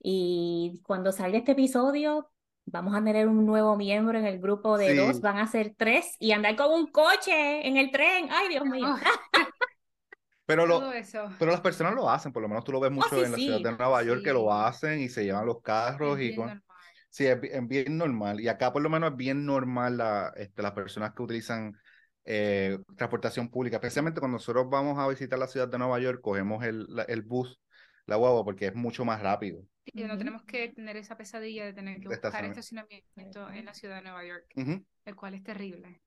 Y 0.00 0.80
cuando 0.84 1.12
salga 1.12 1.38
este 1.38 1.52
episodio, 1.52 2.30
vamos 2.66 2.94
a 2.94 3.02
tener 3.02 3.28
un 3.28 3.46
nuevo 3.46 3.76
miembro 3.76 4.18
en 4.18 4.26
el 4.26 4.40
grupo 4.40 4.76
de 4.76 4.94
dos, 4.94 5.20
van 5.20 5.38
a 5.38 5.46
ser 5.46 5.74
tres 5.76 6.16
y 6.18 6.32
andar 6.32 6.56
con 6.56 6.72
un 6.72 6.88
coche 6.88 7.66
en 7.66 7.76
el 7.76 7.90
tren. 7.90 8.28
Ay, 8.30 8.48
Dios 8.48 8.64
mío. 8.64 8.94
Pero, 10.48 10.64
lo, 10.64 10.92
pero 11.40 11.50
las 11.50 11.60
personas 11.60 11.92
lo 11.96 12.08
hacen, 12.08 12.32
por 12.32 12.40
lo 12.40 12.48
menos 12.48 12.62
tú 12.62 12.70
lo 12.70 12.78
ves 12.78 12.92
oh, 12.92 12.94
mucho 12.94 13.24
en 13.24 13.32
la 13.32 13.36
ciudad 13.36 13.60
de 13.60 13.76
Nueva 13.76 14.04
York 14.04 14.22
que 14.22 14.32
lo 14.32 14.52
hacen 14.52 15.00
y 15.00 15.08
se 15.08 15.24
llevan 15.24 15.44
los 15.44 15.60
carros 15.60 16.20
y 16.20 16.36
con... 16.36 16.62
Sí, 17.10 17.26
es, 17.26 17.40
bien 17.66 17.98
normal. 17.98 18.40
Y 18.40 18.46
acá 18.46 18.72
por 18.72 18.80
lo 18.80 18.88
menos 18.88 19.10
es 19.10 19.16
bien 19.16 19.44
normal 19.44 19.96
la, 19.96 20.32
este, 20.36 20.62
las 20.62 20.70
personas 20.70 21.14
que 21.14 21.22
utilizan 21.24 21.76
eh, 22.24 22.78
transportación 22.96 23.50
pública, 23.50 23.78
especialmente 23.78 24.20
cuando 24.20 24.36
nosotros 24.36 24.70
vamos 24.70 24.96
a 25.00 25.08
visitar 25.08 25.36
la 25.36 25.48
ciudad 25.48 25.66
de 25.66 25.78
Nueva 25.78 25.98
York, 25.98 26.20
cogemos 26.20 26.62
el, 26.64 26.86
el 27.08 27.22
bus, 27.22 27.60
la 28.06 28.14
guagua, 28.14 28.44
porque 28.44 28.66
es 28.66 28.74
mucho 28.76 29.04
más 29.04 29.20
rápido. 29.20 29.64
Y 29.86 30.02
no 30.04 30.18
tenemos 30.18 30.42
que 30.42 30.68
tener 30.68 30.96
esa 30.96 31.16
pesadilla 31.16 31.64
de 31.64 31.72
tener 31.72 32.00
que 32.00 32.08
buscar 32.08 32.44
estacionamiento 32.44 33.50
en 33.50 33.64
la 33.64 33.74
ciudad 33.74 33.96
de 33.96 34.02
Nueva 34.02 34.24
York, 34.24 34.46
el 35.04 35.16
cual 35.16 35.34
es 35.34 35.42
terrible. 35.42 36.00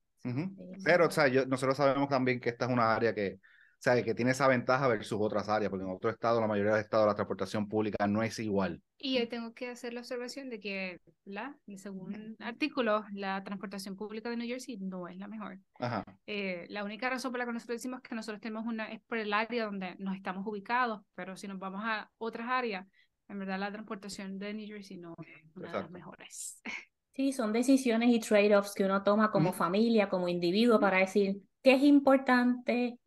Pero, 0.84 1.08
o 1.08 1.12
sea, 1.12 1.28
nosotros 1.46 1.78
sabemos 1.78 2.10
también 2.10 2.40
que 2.40 2.50
esta 2.50 2.66
es 2.66 2.72
una 2.72 2.94
área 2.94 3.16
que, 3.16 3.40
o 3.80 3.82
sea, 3.82 4.04
que 4.04 4.14
tiene 4.14 4.32
esa 4.32 4.48
ventaja 4.50 4.90
versus 4.90 5.18
otras 5.22 5.48
áreas, 5.48 5.70
porque 5.70 5.86
en 5.86 5.92
otro 5.92 6.10
estado, 6.10 6.42
la 6.42 6.48
mayoría 6.48 6.74
de 6.74 6.82
estados, 6.82 7.08
la 7.08 7.16
transportación 7.16 7.70
pública 7.70 8.06
no 8.08 8.22
es 8.22 8.38
igual. 8.40 8.82
Y 8.98 9.26
tengo 9.28 9.54
que 9.54 9.70
hacer 9.70 9.94
la 9.94 10.02
observación 10.02 10.50
de 10.50 10.60
que, 10.60 11.00
la, 11.24 11.58
según 11.78 12.36
artículo, 12.40 13.06
la 13.14 13.42
transportación 13.46 13.96
pública 13.96 14.30
de 14.30 14.36
New 14.36 14.48
Jersey 14.48 14.78
no 14.80 15.08
es 15.08 15.18
la 15.18 15.30
mejor. 15.30 15.60
Ajá. 15.80 16.04
Eh, 16.28 16.66
la 16.68 16.84
única 16.84 17.10
razón 17.10 17.32
por 17.32 17.40
la 17.40 17.46
que 17.46 17.54
nosotros 17.54 17.78
decimos 17.78 18.02
que 18.02 18.16
nosotros 18.16 18.42
tenemos 18.42 18.66
una 18.66 18.92
es 18.92 19.00
por 19.08 19.18
el 19.18 19.32
área 19.32 19.64
donde 19.66 19.96
nos 20.00 20.18
estamos 20.18 20.46
ubicados, 20.46 21.02
pero 21.16 21.38
si 21.38 21.48
nos 21.48 21.58
vamos 21.58 21.82
a 21.86 22.12
otras 22.18 22.50
áreas, 22.50 22.86
en 23.30 23.40
verdad 23.40 23.60
la 23.60 23.72
transportación 23.72 24.40
de 24.40 24.54
New 24.54 24.68
Jersey 24.68 24.98
no 24.98 25.16
es 25.20 25.56
una 25.56 25.72
de 25.72 25.80
las 25.80 25.92
mejores. 25.92 26.62
Sí, 27.16 27.34
son 27.34 27.52
decisiones 27.52 28.12
y 28.12 28.22
trade-offs 28.22 28.74
que 28.74 28.86
uno 28.86 29.04
toma 29.04 29.30
como 29.30 29.52
familia, 29.52 30.08
como 30.08 30.30
individuo, 30.30 30.80
para 30.80 31.00
decir 31.00 31.42
qué 31.62 31.74
es 31.74 31.84
importante, 31.84 32.98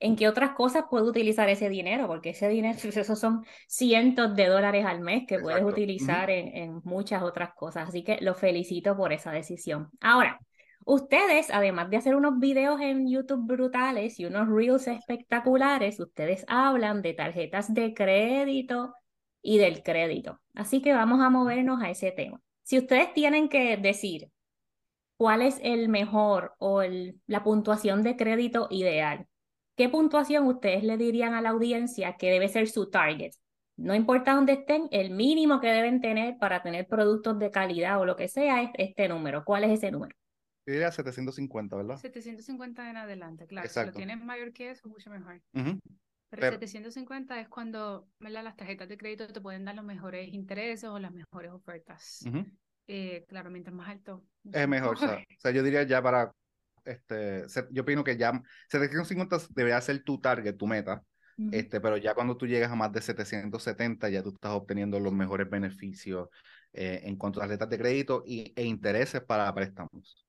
en 0.00 0.16
qué 0.16 0.28
otras 0.28 0.56
cosas 0.56 0.86
puedo 0.90 1.04
utilizar 1.04 1.48
ese 1.48 1.68
dinero, 1.68 2.08
porque 2.08 2.30
ese 2.30 2.48
dinero, 2.48 2.76
esos 2.82 3.16
son 3.16 3.44
cientos 3.68 4.34
de 4.34 4.48
dólares 4.48 4.84
al 4.84 5.02
mes 5.02 5.22
que 5.24 5.38
puedes 5.38 5.62
utilizar 5.62 6.30
en, 6.30 6.48
en 6.56 6.80
muchas 6.82 7.22
otras 7.22 7.54
cosas. 7.54 7.88
Así 7.88 8.02
que 8.02 8.18
los 8.20 8.36
felicito 8.36 8.96
por 8.96 9.12
esa 9.12 9.30
decisión. 9.30 9.88
Ahora, 10.00 10.40
Ustedes, 10.86 11.50
además 11.50 11.90
de 11.90 11.98
hacer 11.98 12.16
unos 12.16 12.38
videos 12.38 12.80
en 12.80 13.06
YouTube 13.06 13.46
brutales 13.46 14.18
y 14.18 14.24
unos 14.24 14.48
reels 14.48 14.88
espectaculares, 14.88 16.00
ustedes 16.00 16.44
hablan 16.48 17.02
de 17.02 17.12
tarjetas 17.12 17.72
de 17.74 17.92
crédito 17.92 18.94
y 19.42 19.58
del 19.58 19.82
crédito. 19.82 20.40
Así 20.54 20.82
que 20.82 20.92
vamos 20.92 21.20
a 21.20 21.30
movernos 21.30 21.82
a 21.82 21.90
ese 21.90 22.12
tema. 22.12 22.40
Si 22.62 22.78
ustedes 22.78 23.12
tienen 23.12 23.48
que 23.48 23.76
decir 23.76 24.30
cuál 25.16 25.42
es 25.42 25.58
el 25.62 25.88
mejor 25.88 26.54
o 26.58 26.82
la 27.26 27.42
puntuación 27.42 28.02
de 28.02 28.16
crédito 28.16 28.68
ideal, 28.70 29.26
¿qué 29.76 29.88
puntuación 29.88 30.46
ustedes 30.46 30.84
le 30.84 30.96
dirían 30.96 31.34
a 31.34 31.40
la 31.40 31.50
audiencia 31.50 32.16
que 32.16 32.30
debe 32.30 32.48
ser 32.48 32.68
su 32.68 32.90
target? 32.90 33.32
No 33.76 33.94
importa 33.94 34.34
dónde 34.34 34.52
estén, 34.52 34.88
el 34.90 35.10
mínimo 35.10 35.58
que 35.58 35.68
deben 35.68 36.02
tener 36.02 36.36
para 36.38 36.62
tener 36.62 36.86
productos 36.86 37.38
de 37.38 37.50
calidad 37.50 37.98
o 37.98 38.04
lo 38.04 38.14
que 38.14 38.28
sea 38.28 38.62
es 38.62 38.70
este 38.74 39.08
número. 39.08 39.42
¿Cuál 39.44 39.64
es 39.64 39.70
ese 39.70 39.90
número? 39.90 40.14
Yo 40.66 40.74
diría 40.74 40.92
750, 40.92 41.76
¿verdad? 41.76 41.96
750 41.96 42.90
en 42.90 42.96
adelante, 42.98 43.46
claro. 43.46 43.68
Si 43.68 43.80
lo 43.80 43.92
tienes 43.92 44.22
mayor 44.22 44.52
que 44.52 44.70
eso, 44.70 44.86
mucho 44.88 45.08
mejor. 45.08 45.40
Pero, 46.30 46.50
750 46.52 47.40
es 47.40 47.48
cuando 47.48 48.08
las 48.20 48.56
tarjetas 48.56 48.88
de 48.88 48.96
crédito 48.96 49.26
te 49.26 49.40
pueden 49.40 49.64
dar 49.64 49.74
los 49.74 49.84
mejores 49.84 50.32
intereses 50.32 50.88
o 50.88 50.98
las 50.98 51.12
mejores 51.12 51.50
ofertas. 51.50 52.24
Eh, 52.86 53.24
claro, 53.28 53.50
mientras 53.50 53.74
más 53.74 53.88
alto. 53.88 54.24
Es 54.52 54.68
mejor, 54.68 54.96
o 54.96 54.98
sea, 54.98 55.50
yo 55.50 55.62
diría 55.62 55.82
ya 55.82 56.00
para 56.02 56.32
este, 56.84 57.44
yo 57.70 57.82
opino 57.82 58.04
que 58.04 58.16
ya 58.16 58.32
750 58.68 59.38
debería 59.50 59.80
ser 59.80 60.02
tu 60.02 60.20
target, 60.20 60.56
tu 60.56 60.66
meta, 60.66 61.02
este, 61.52 61.80
pero 61.80 61.96
ya 61.96 62.14
cuando 62.14 62.36
tú 62.36 62.46
llegas 62.46 62.70
a 62.70 62.74
más 62.74 62.92
de 62.92 63.00
770, 63.00 64.10
ya 64.10 64.22
tú 64.22 64.28
estás 64.30 64.52
obteniendo 64.52 65.00
los 65.00 65.12
mejores 65.12 65.48
beneficios 65.48 66.28
eh, 66.72 67.00
en 67.04 67.16
cuanto 67.16 67.40
a 67.40 67.44
tarjetas 67.44 67.70
de 67.70 67.78
crédito 67.78 68.22
y, 68.26 68.52
e 68.54 68.64
intereses 68.64 69.22
para 69.22 69.52
préstamos. 69.54 70.26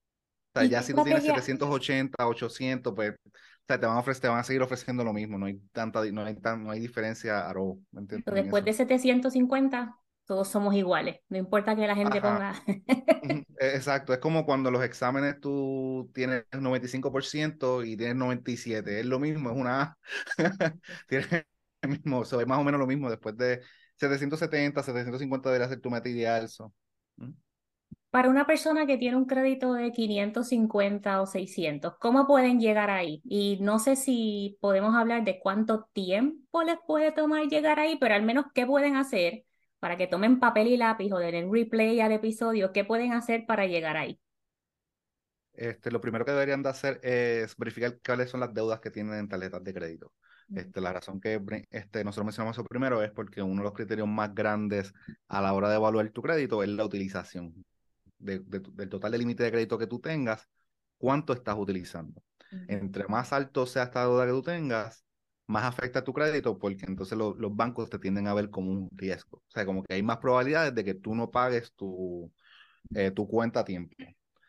O 0.53 0.59
sea, 0.59 0.69
ya 0.69 0.81
si 0.81 0.93
tú 0.93 1.03
tienes 1.03 1.23
780, 1.23 2.27
800, 2.27 2.93
pues 2.95 3.13
o 3.13 3.29
sea, 3.71 3.79
te, 3.79 3.85
van 3.85 3.97
a 3.97 3.99
ofrecer, 3.99 4.21
te 4.21 4.27
van 4.27 4.39
a 4.39 4.43
seguir 4.43 4.61
ofreciendo 4.61 5.03
lo 5.03 5.13
mismo, 5.13 5.37
no 5.37 5.45
hay 5.45 5.59
tanta, 5.71 6.03
no 6.11 6.23
hay, 6.23 6.35
tan, 6.35 6.63
no 6.63 6.71
hay 6.71 6.79
diferencia 6.79 7.49
a 7.49 7.53
Después 7.91 8.65
de 8.65 8.73
750, 8.73 9.95
todos 10.25 10.47
somos 10.47 10.73
iguales, 10.75 11.19
no 11.29 11.37
importa 11.37 11.75
que 11.75 11.87
la 11.87 11.95
gente 11.95 12.21
ponga. 12.21 12.53
E, 13.23 13.75
exacto, 13.75 14.13
es 14.13 14.19
como 14.19 14.45
cuando 14.45 14.71
los 14.71 14.83
exámenes 14.83 15.39
tú 15.39 16.09
tienes 16.13 16.45
95% 16.51 17.85
y 17.85 17.95
tienes 17.95 18.15
97%, 18.15 18.87
es 18.87 19.05
lo 19.05 19.19
mismo, 19.19 19.51
es 19.51 19.57
una 19.57 19.97
tienes 21.07 21.45
el 21.81 21.89
mismo, 21.89 22.23
es 22.23 22.47
más 22.47 22.59
o 22.59 22.63
menos 22.63 22.79
lo 22.79 22.87
mismo, 22.87 23.09
después 23.09 23.37
de 23.37 23.61
770, 23.97 24.81
750 24.81 25.49
debería 25.49 25.69
ser 25.69 25.79
tu 25.79 25.91
meta 25.91 26.09
ideal. 26.09 26.49
Para 28.11 28.29
una 28.29 28.45
persona 28.45 28.85
que 28.85 28.97
tiene 28.97 29.15
un 29.15 29.25
crédito 29.25 29.73
de 29.73 29.93
550 29.93 31.21
o 31.21 31.25
600, 31.25 31.95
¿cómo 31.97 32.27
pueden 32.27 32.59
llegar 32.59 32.89
ahí? 32.89 33.21
Y 33.23 33.57
no 33.61 33.79
sé 33.79 33.95
si 33.95 34.57
podemos 34.59 34.93
hablar 34.95 35.23
de 35.23 35.39
cuánto 35.39 35.87
tiempo 35.93 36.61
les 36.63 36.75
puede 36.85 37.13
tomar 37.13 37.47
llegar 37.47 37.79
ahí, 37.79 37.97
pero 37.97 38.13
al 38.13 38.23
menos 38.23 38.47
qué 38.53 38.65
pueden 38.65 38.97
hacer 38.97 39.45
para 39.79 39.95
que 39.95 40.07
tomen 40.07 40.41
papel 40.41 40.67
y 40.67 40.75
lápiz 40.75 41.13
o 41.13 41.19
den 41.19 41.53
replay 41.53 42.01
al 42.01 42.11
episodio, 42.11 42.73
¿qué 42.73 42.83
pueden 42.83 43.13
hacer 43.13 43.45
para 43.47 43.65
llegar 43.65 43.95
ahí? 43.95 44.19
Este, 45.53 45.89
lo 45.89 46.01
primero 46.01 46.25
que 46.25 46.31
deberían 46.31 46.63
de 46.63 46.69
hacer 46.69 46.99
es 47.03 47.55
verificar 47.55 47.97
cuáles 48.05 48.29
son 48.29 48.41
las 48.41 48.53
deudas 48.53 48.81
que 48.81 48.91
tienen 48.91 49.13
en 49.13 49.29
tarjetas 49.29 49.63
de 49.63 49.73
crédito. 49.73 50.11
Este, 50.53 50.81
la 50.81 50.91
razón 50.91 51.21
que 51.21 51.41
este, 51.69 52.03
nosotros 52.03 52.25
mencionamos 52.25 52.57
eso 52.57 52.65
primero 52.65 53.01
es 53.01 53.11
porque 53.11 53.41
uno 53.41 53.61
de 53.61 53.63
los 53.63 53.73
criterios 53.73 54.09
más 54.09 54.35
grandes 54.35 54.93
a 55.29 55.41
la 55.41 55.53
hora 55.53 55.69
de 55.69 55.75
evaluar 55.75 56.09
tu 56.09 56.21
crédito 56.21 56.61
es 56.61 56.67
la 56.67 56.83
utilización 56.83 57.63
del 58.21 58.89
total 58.89 59.11
de 59.11 59.17
límite 59.17 59.43
de 59.43 59.51
crédito 59.51 59.77
que 59.77 59.87
tú 59.87 59.99
tengas, 59.99 60.47
cuánto 60.97 61.33
estás 61.33 61.55
utilizando. 61.57 62.21
Entre 62.67 63.07
más 63.07 63.31
alto 63.31 63.65
sea 63.65 63.83
esta 63.83 64.01
deuda 64.01 64.25
que 64.25 64.31
tú 64.31 64.41
tengas, 64.41 65.05
más 65.47 65.63
afecta 65.65 66.03
tu 66.03 66.13
crédito 66.13 66.57
porque 66.57 66.85
entonces 66.85 67.17
los 67.17 67.55
bancos 67.55 67.89
te 67.89 67.99
tienden 67.99 68.27
a 68.27 68.33
ver 68.33 68.49
como 68.49 68.71
un 68.71 68.89
riesgo. 68.91 69.37
O 69.37 69.51
sea, 69.51 69.65
como 69.65 69.83
que 69.83 69.93
hay 69.93 70.03
más 70.03 70.17
probabilidades 70.17 70.73
de 70.75 70.83
que 70.83 70.93
tú 70.93 71.15
no 71.15 71.31
pagues 71.31 71.73
tu, 71.73 72.31
eh, 72.95 73.11
tu 73.11 73.27
cuenta 73.27 73.61
a 73.61 73.65
tiempo. 73.65 73.95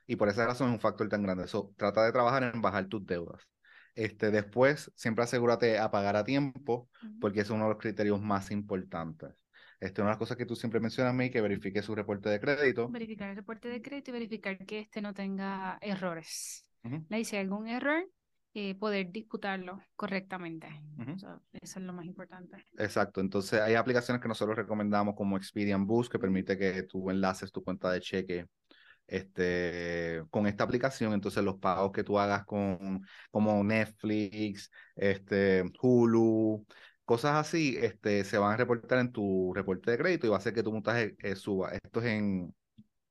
Y 0.07 0.17
por 0.17 0.29
esa 0.29 0.47
razón 0.47 0.69
es 0.69 0.75
un 0.75 0.81
factor 0.81 1.09
tan 1.09 1.23
grande. 1.23 1.45
Eso, 1.45 1.73
trata 1.77 2.05
de 2.05 2.13
trabajar 2.13 2.43
en 2.43 2.61
bajar 2.61 2.87
tus 2.87 3.05
deudas. 3.07 3.43
Este, 3.95 4.31
después, 4.31 4.91
siempre 4.95 5.25
asegúrate 5.25 5.79
a 5.79 5.91
pagar 5.91 6.17
a 6.17 6.25
tiempo, 6.25 6.89
porque 7.21 7.41
es 7.41 7.51
uno 7.51 7.65
de 7.65 7.71
los 7.71 7.79
criterios 7.79 8.21
más 8.21 8.51
importantes. 8.51 9.42
Este, 9.83 10.01
una 10.01 10.11
de 10.11 10.13
las 10.13 10.19
cosas 10.19 10.37
que 10.37 10.47
tú 10.47 10.55
siempre 10.55 10.79
mencionas, 10.79 11.13
mí, 11.13 11.29
que 11.29 11.41
verifique 11.41 11.83
su 11.83 11.93
reporte 11.93 12.29
de 12.29 12.39
crédito. 12.39 12.89
Verificar 12.89 13.31
el 13.31 13.37
reporte 13.37 13.69
de 13.69 13.83
crédito 13.83 14.13
y 14.13 14.15
verificar 14.15 14.57
que 14.65 14.79
este 14.79 15.03
no 15.03 15.13
tenga 15.13 15.77
errores. 15.81 16.65
Le 17.09 17.17
dice 17.17 17.41
algún 17.41 17.67
error, 17.67 18.09
eh, 18.55 18.77
poder 18.77 19.11
disputarlo 19.11 19.83
correctamente. 19.97 20.69
eso 21.09 21.41
es 21.81 21.85
lo 21.85 21.93
más 21.93 22.05
importante. 22.05 22.65
Exacto. 22.79 23.21
Entonces, 23.21 23.61
hay 23.61 23.75
aplicaciones 23.75 24.23
que 24.23 24.29
nosotros 24.29 24.57
recomendamos 24.57 25.17
como 25.17 25.37
Expedient 25.37 25.85
Boost, 25.85 26.13
que 26.13 26.21
permite 26.21 26.57
que 26.57 26.85
tú 26.85 27.11
enlaces 27.11 27.51
tu 27.51 27.65
cuenta 27.65 27.91
de 27.91 28.01
cheque 28.01 28.47
este, 29.09 30.23
con 30.31 30.47
esta 30.47 30.63
aplicación. 30.63 31.13
Entonces, 31.13 31.43
los 31.43 31.57
pagos 31.57 31.91
que 31.91 32.05
tú 32.05 32.21
hagas 32.21 32.45
con 32.45 33.05
como 33.33 33.65
Netflix, 33.65 34.71
este, 34.95 35.65
Hulu, 35.83 36.65
cosas 37.13 37.35
así, 37.35 37.77
este, 37.79 38.25
se 38.25 38.39
van 38.39 38.55
a 38.55 38.57
reportar 38.57 38.99
en 38.99 39.13
tu 39.13 39.53
reporte 39.55 39.91
de 39.91 39.99
crédito 39.99 40.27
y 40.27 40.31
va 40.31 40.37
a 40.37 40.39
hacer 40.39 40.55
que 40.55 40.63
tu 40.63 40.73
montaje 40.73 41.15
eh, 41.19 41.37
suba. 41.37 41.71
Esto 41.73 42.01
es 42.01 42.07
en 42.07 42.55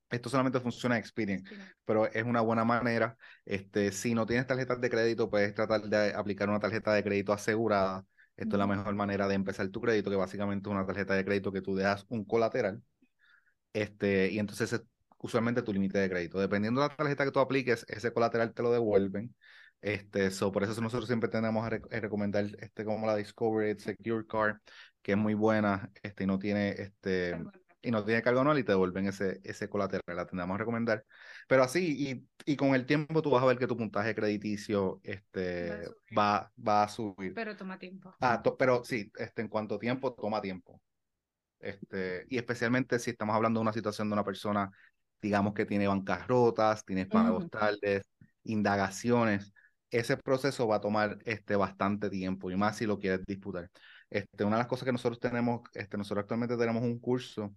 esto 0.10 0.28
solamente 0.28 0.60
funciona 0.60 0.96
en 0.96 1.02
Experian, 1.02 1.44
pero 1.86 2.08
es 2.08 2.24
una 2.24 2.42
buena 2.42 2.66
manera. 2.66 3.16
Este, 3.46 3.92
si 3.92 4.16
no 4.16 4.26
tienes 4.26 4.48
tarjetas 4.48 4.82
de 4.82 4.90
crédito, 4.90 5.30
puedes 5.30 5.54
tratar 5.54 5.84
de 5.84 6.16
aplicar 6.16 6.50
una 6.50 6.60
tarjeta 6.60 6.94
de 6.94 7.04
crédito 7.04 7.32
asegurada. 7.32 8.04
Esto 8.36 8.56
es 8.56 8.60
la 8.60 8.66
mejor 8.68 8.96
manera 8.96 9.28
de 9.28 9.36
empezar 9.36 9.70
tu 9.70 9.82
crédito, 9.82 10.10
que 10.10 10.16
básicamente 10.16 10.68
es 10.68 10.74
una 10.74 10.86
tarjeta 10.88 11.14
de 11.14 11.24
crédito 11.24 11.52
que 11.52 11.62
tú 11.62 11.76
dejas 11.76 12.06
un 12.10 12.26
colateral. 12.26 12.82
Este, 13.74 14.32
y 14.32 14.40
entonces 14.40 14.74
es 14.74 14.82
usualmente 15.20 15.62
tu 15.62 15.74
límite 15.74 16.00
de 16.00 16.10
crédito. 16.10 16.40
Dependiendo 16.40 16.82
de 16.82 16.88
la 16.88 16.96
tarjeta 16.96 17.24
que 17.24 17.32
tú 17.32 17.40
apliques, 17.40 17.86
ese 17.88 18.12
colateral 18.12 18.52
te 18.54 18.64
lo 18.64 18.72
devuelven. 18.72 19.36
Este, 19.82 20.30
so, 20.30 20.52
por 20.52 20.64
eso 20.64 20.80
nosotros 20.80 21.08
siempre 21.08 21.30
tenemos 21.30 21.66
a, 21.66 21.70
recomendar 21.70 22.46
este, 22.60 22.86
como 22.86 23.08
la 23.08 23.16
Discovery 23.16 23.80
Secure 23.80 24.26
Card, 24.28 24.58
que 25.02 25.14
es 25.14 25.18
muy 25.18 25.34
buena 25.34 25.92
este, 26.04 26.24
y 26.24 26.28
no 26.28 26.38
tiene 26.38 26.70
este, 26.70 27.36
y 27.82 27.90
no 27.90 28.04
tiene 28.04 28.22
cargo 28.22 28.42
anual 28.42 28.60
y 28.60 28.64
te 28.64 28.74
devuelven 28.74 29.08
ese, 29.08 29.42
ese 29.44 29.68
colateral, 29.68 30.16
la 30.16 30.28
tendríamos 30.28 30.56
a 30.56 30.58
recomendar. 30.60 31.04
Pero 31.48 31.64
así, 31.64 32.24
y, 32.46 32.52
y, 32.52 32.56
con 32.56 32.76
el 32.76 32.86
tiempo 32.86 33.22
tú 33.22 33.32
vas 33.32 33.42
a 33.42 33.48
ver 33.48 33.58
que 33.58 33.68
tu 33.68 33.76
puntaje 33.76 34.14
crediticio 34.14 35.02
este, 35.04 35.90
va, 36.16 36.52
va, 36.56 36.84
a 36.84 36.88
subir. 36.88 37.34
Pero 37.34 37.58
toma 37.58 37.80
tiempo. 37.80 38.14
Ah, 38.22 38.42
pero 38.58 38.84
sí, 38.84 39.12
este, 39.18 39.42
en 39.42 39.48
cuanto 39.48 39.80
tiempo, 39.80 40.14
toma 40.14 40.42
tiempo. 40.42 40.80
Este, 41.60 42.26
y 42.30 42.38
especialmente 42.38 43.00
si 43.00 43.12
estamos 43.12 43.36
hablando 43.36 43.60
de 43.60 43.64
una 43.64 43.74
situación 43.74 44.10
de 44.10 44.14
una 44.14 44.24
persona, 44.24 44.70
digamos 45.22 45.54
que 45.54 45.66
tiene 45.66 45.88
bancas 45.88 46.28
rotas, 46.28 46.86
tiene 46.86 47.08
pagos 47.08 47.50
tardes, 47.50 48.04
indagaciones, 48.44 49.54
ese 49.92 50.18
proceso 50.18 50.68
va 50.68 50.78
a 50.78 50.82
tomar 50.82 51.20
este, 51.26 51.56
bastante 51.56 52.10
tiempo 52.10 52.50
y 52.50 52.56
más 52.56 52.78
si 52.78 52.86
lo 52.86 52.98
quieres 52.98 53.26
disputar. 53.26 53.70
Este, 54.10 54.44
una 54.44 54.56
de 54.56 54.62
las 54.62 54.68
cosas 54.68 54.86
que 54.86 54.92
nosotros 54.92 55.20
tenemos, 55.20 55.62
este, 55.74 55.98
nosotros 55.98 56.24
actualmente 56.24 56.58
tenemos 56.58 56.84
un 56.84 57.00
curso 57.00 57.54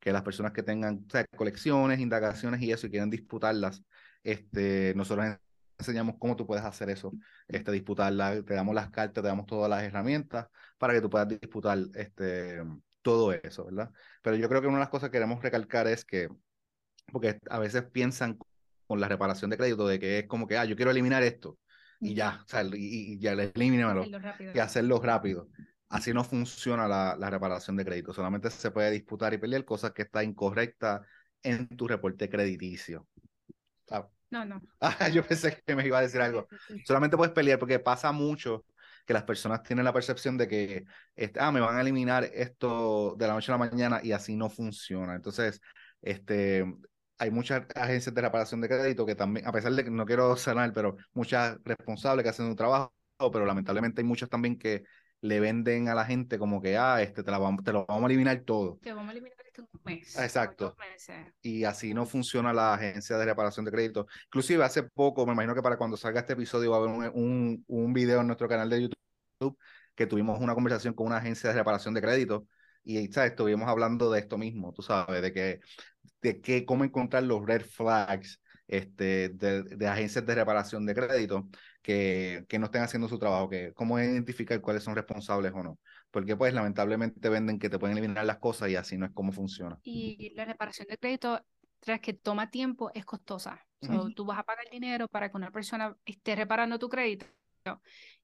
que 0.00 0.12
las 0.12 0.22
personas 0.22 0.52
que 0.52 0.62
tengan 0.62 1.06
colecciones, 1.36 2.00
indagaciones 2.00 2.60
y 2.60 2.72
eso 2.72 2.86
y 2.86 2.90
quieren 2.90 3.08
disputarlas, 3.10 3.82
este, 4.22 4.92
nosotros 4.96 5.36
enseñamos 5.78 6.16
cómo 6.18 6.36
tú 6.36 6.46
puedes 6.46 6.64
hacer 6.64 6.90
eso, 6.90 7.12
este, 7.48 7.70
disputarla, 7.72 8.42
te 8.42 8.54
damos 8.54 8.74
las 8.74 8.90
cartas, 8.90 9.22
te 9.22 9.28
damos 9.28 9.46
todas 9.46 9.70
las 9.70 9.82
herramientas 9.82 10.48
para 10.78 10.92
que 10.92 11.00
tú 11.00 11.08
puedas 11.08 11.28
disputar 11.28 11.78
este, 11.94 12.62
todo 13.02 13.32
eso, 13.32 13.64
¿verdad? 13.66 13.90
Pero 14.22 14.36
yo 14.36 14.48
creo 14.48 14.60
que 14.60 14.66
una 14.66 14.78
de 14.78 14.82
las 14.82 14.90
cosas 14.90 15.10
que 15.10 15.14
queremos 15.14 15.42
recalcar 15.42 15.86
es 15.86 16.04
que, 16.04 16.28
porque 17.12 17.38
a 17.48 17.58
veces 17.58 17.84
piensan 17.84 18.38
con 18.86 19.00
la 19.00 19.08
reparación 19.08 19.50
de 19.50 19.56
crédito 19.56 19.86
de 19.86 19.98
que 20.00 20.18
es 20.20 20.26
como 20.26 20.46
que, 20.46 20.58
ah, 20.58 20.64
yo 20.64 20.76
quiero 20.76 20.90
eliminar 20.90 21.22
esto 21.22 21.58
y 22.00 22.14
ya, 22.14 22.40
o 22.44 22.48
sea, 22.48 22.62
y, 22.62 23.14
y 23.14 23.18
ya 23.18 23.32
elimínamelo 23.32 24.04
y 24.54 24.58
hacerlo 24.58 25.00
rápido. 25.00 25.48
Así 25.88 26.12
no 26.12 26.24
funciona 26.24 26.88
la, 26.88 27.16
la, 27.18 27.30
reparación 27.30 27.76
de 27.76 27.84
crédito. 27.84 28.12
Solamente 28.12 28.50
se 28.50 28.70
puede 28.72 28.90
disputar 28.90 29.32
y 29.34 29.38
pelear 29.38 29.64
cosas 29.64 29.92
que 29.92 30.02
está 30.02 30.24
incorrecta 30.24 31.02
en 31.42 31.68
tu 31.68 31.86
reporte 31.86 32.28
crediticio. 32.28 33.06
Ah. 33.90 34.08
No, 34.30 34.44
no. 34.44 34.60
Ah, 34.80 35.08
yo 35.08 35.24
pensé 35.24 35.62
que 35.64 35.76
me 35.76 35.86
iba 35.86 35.98
a 35.98 36.02
decir 36.02 36.20
algo. 36.20 36.48
Solamente 36.84 37.16
puedes 37.16 37.32
pelear 37.32 37.58
porque 37.58 37.78
pasa 37.78 38.10
mucho 38.12 38.64
que 39.06 39.14
las 39.14 39.22
personas 39.22 39.62
tienen 39.62 39.84
la 39.84 39.92
percepción 39.92 40.36
de 40.36 40.48
que 40.48 40.84
este, 41.14 41.38
ah, 41.40 41.52
me 41.52 41.60
van 41.60 41.76
a 41.76 41.80
eliminar 41.80 42.24
esto 42.24 43.14
de 43.16 43.26
la 43.28 43.34
noche 43.34 43.52
a 43.52 43.54
la 43.56 43.58
mañana 43.58 44.00
y 44.02 44.12
así 44.12 44.36
no 44.36 44.50
funciona. 44.50 45.14
Entonces, 45.14 45.60
este, 46.02 46.64
hay 47.18 47.30
muchas 47.30 47.66
agencias 47.74 48.14
de 48.14 48.20
reparación 48.20 48.60
de 48.60 48.68
crédito 48.68 49.06
que 49.06 49.14
también, 49.14 49.46
a 49.46 49.52
pesar 49.52 49.72
de 49.72 49.84
que 49.84 49.90
no 49.90 50.04
quiero 50.04 50.36
sanar, 50.36 50.72
pero 50.72 50.96
muchas 51.14 51.58
responsables 51.64 52.22
que 52.22 52.30
hacen 52.30 52.46
un 52.46 52.56
trabajo, 52.56 52.92
pero 53.32 53.46
lamentablemente 53.46 54.02
hay 54.02 54.06
muchas 54.06 54.28
también 54.28 54.58
que 54.58 54.84
le 55.22 55.40
venden 55.40 55.88
a 55.88 55.94
la 55.94 56.04
gente 56.04 56.38
como 56.38 56.60
que, 56.60 56.76
ah, 56.76 57.02
este, 57.02 57.22
te, 57.22 57.30
la 57.30 57.38
vamos, 57.38 57.64
te 57.64 57.72
lo 57.72 57.86
vamos 57.86 58.04
a 58.04 58.06
eliminar 58.06 58.38
todo. 58.40 58.78
Te 58.82 58.92
vamos 58.92 59.08
a 59.08 59.12
eliminar 59.12 59.38
esto 59.46 59.62
en 59.62 59.68
un 59.72 59.80
mes. 59.84 60.18
Exacto. 60.18 60.76
Y 61.40 61.64
así 61.64 61.94
no 61.94 62.04
funciona 62.04 62.52
la 62.52 62.74
agencia 62.74 63.16
de 63.16 63.24
reparación 63.24 63.64
de 63.64 63.72
crédito. 63.72 64.06
Inclusive 64.26 64.62
hace 64.62 64.82
poco, 64.82 65.24
me 65.26 65.32
imagino 65.32 65.54
que 65.54 65.62
para 65.62 65.78
cuando 65.78 65.96
salga 65.96 66.20
este 66.20 66.34
episodio 66.34 66.70
va 66.70 66.76
a 66.76 66.80
haber 66.80 67.10
un, 67.14 67.64
un, 67.66 67.92
video 67.92 68.20
en 68.20 68.26
nuestro 68.26 68.48
canal 68.48 68.68
de 68.68 68.82
YouTube 68.82 69.58
que 69.94 70.06
tuvimos 70.06 70.38
una 70.40 70.54
conversación 70.54 70.92
con 70.92 71.06
una 71.06 71.16
agencia 71.16 71.50
de 71.50 71.56
reparación 71.56 71.94
de 71.94 72.02
crédito 72.02 72.46
y 72.86 73.12
¿sabes? 73.12 73.32
estuvimos 73.32 73.68
hablando 73.68 74.10
de 74.10 74.20
esto 74.20 74.38
mismo, 74.38 74.72
tú 74.72 74.80
sabes, 74.80 75.20
de 75.20 75.32
que, 75.32 75.60
de 76.22 76.40
que 76.40 76.64
cómo 76.64 76.84
encontrar 76.84 77.24
los 77.24 77.44
red 77.44 77.62
flags 77.62 78.40
este, 78.68 79.30
de, 79.30 79.62
de, 79.64 79.88
agencias 79.88 80.24
de 80.24 80.34
reparación 80.34 80.86
de 80.86 80.94
crédito 80.94 81.48
que, 81.82 82.46
que, 82.48 82.58
no 82.58 82.66
estén 82.66 82.82
haciendo 82.82 83.08
su 83.08 83.18
trabajo, 83.18 83.48
que 83.48 83.72
cómo 83.74 83.98
identificar 83.98 84.60
cuáles 84.60 84.84
son 84.84 84.94
responsables 84.94 85.52
o 85.52 85.62
no. 85.62 85.78
Porque 86.10 86.36
pues 86.36 86.54
lamentablemente 86.54 87.28
venden 87.28 87.58
que 87.58 87.68
te 87.68 87.78
pueden 87.78 87.98
eliminar 87.98 88.24
las 88.24 88.38
cosas 88.38 88.70
y 88.70 88.76
así 88.76 88.96
no 88.96 89.06
es 89.06 89.12
como 89.12 89.32
funciona. 89.32 89.78
Y 89.82 90.32
la 90.34 90.44
reparación 90.44 90.86
de 90.88 90.98
crédito, 90.98 91.44
tras 91.80 92.00
que 92.00 92.14
toma 92.14 92.50
tiempo, 92.50 92.90
es 92.94 93.04
costosa. 93.04 93.64
Tú 94.14 94.24
vas 94.24 94.38
a 94.38 94.42
pagar 94.44 94.66
dinero 94.70 95.08
para 95.08 95.28
que 95.28 95.36
una 95.36 95.50
persona 95.50 95.96
esté 96.04 96.34
reparando 96.34 96.78
tu 96.78 96.88
crédito. 96.88 97.26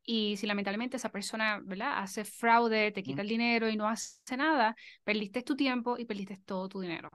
Y 0.04 0.36
si 0.36 0.46
lamentablemente 0.46 0.96
esa 0.96 1.10
persona 1.10 1.60
¿verdad? 1.64 1.98
hace 1.98 2.24
fraude, 2.24 2.92
te 2.92 3.02
quita 3.02 3.22
el 3.22 3.28
dinero 3.28 3.68
y 3.68 3.76
no 3.76 3.88
hace 3.88 4.36
nada, 4.36 4.74
perdiste 5.04 5.42
tu 5.42 5.56
tiempo 5.56 5.96
y 5.98 6.04
perdiste 6.04 6.40
todo 6.44 6.68
tu 6.68 6.80
dinero 6.80 7.10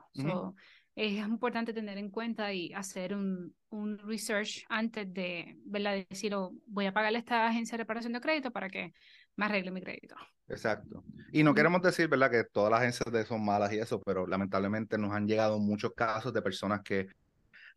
es 0.97 1.27
importante 1.27 1.73
tener 1.73 1.99
en 1.99 2.09
cuenta 2.09 2.51
y 2.51 2.73
hacer 2.73 3.13
un, 3.13 3.53
un 3.69 3.99
research 3.99 4.65
antes 4.67 5.13
de 5.13 5.55
¿verdad? 5.63 6.03
decir, 6.09 6.33
oh, 6.33 6.51
voy 6.65 6.87
a 6.87 6.91
pagarle 6.91 7.17
a 7.17 7.19
esta 7.19 7.47
agencia 7.47 7.77
de 7.77 7.83
reparación 7.83 8.13
de 8.13 8.19
crédito 8.19 8.49
para 8.49 8.67
que 8.67 8.93
me 9.35 9.45
arregle 9.45 9.69
mi 9.69 9.79
crédito. 9.79 10.15
Exacto. 10.47 11.03
Y 11.31 11.43
no 11.43 11.53
queremos 11.53 11.83
decir, 11.83 12.07
¿verdad?, 12.07 12.31
que 12.31 12.45
todas 12.45 12.71
las 12.71 12.79
agencias 12.79 13.13
de 13.13 13.23
son 13.25 13.45
malas 13.45 13.71
y 13.73 13.77
eso, 13.77 14.01
pero 14.01 14.25
lamentablemente 14.25 14.97
nos 14.97 15.13
han 15.13 15.27
llegado 15.27 15.59
muchos 15.59 15.93
casos 15.93 16.33
de 16.33 16.41
personas 16.41 16.81
que 16.81 17.05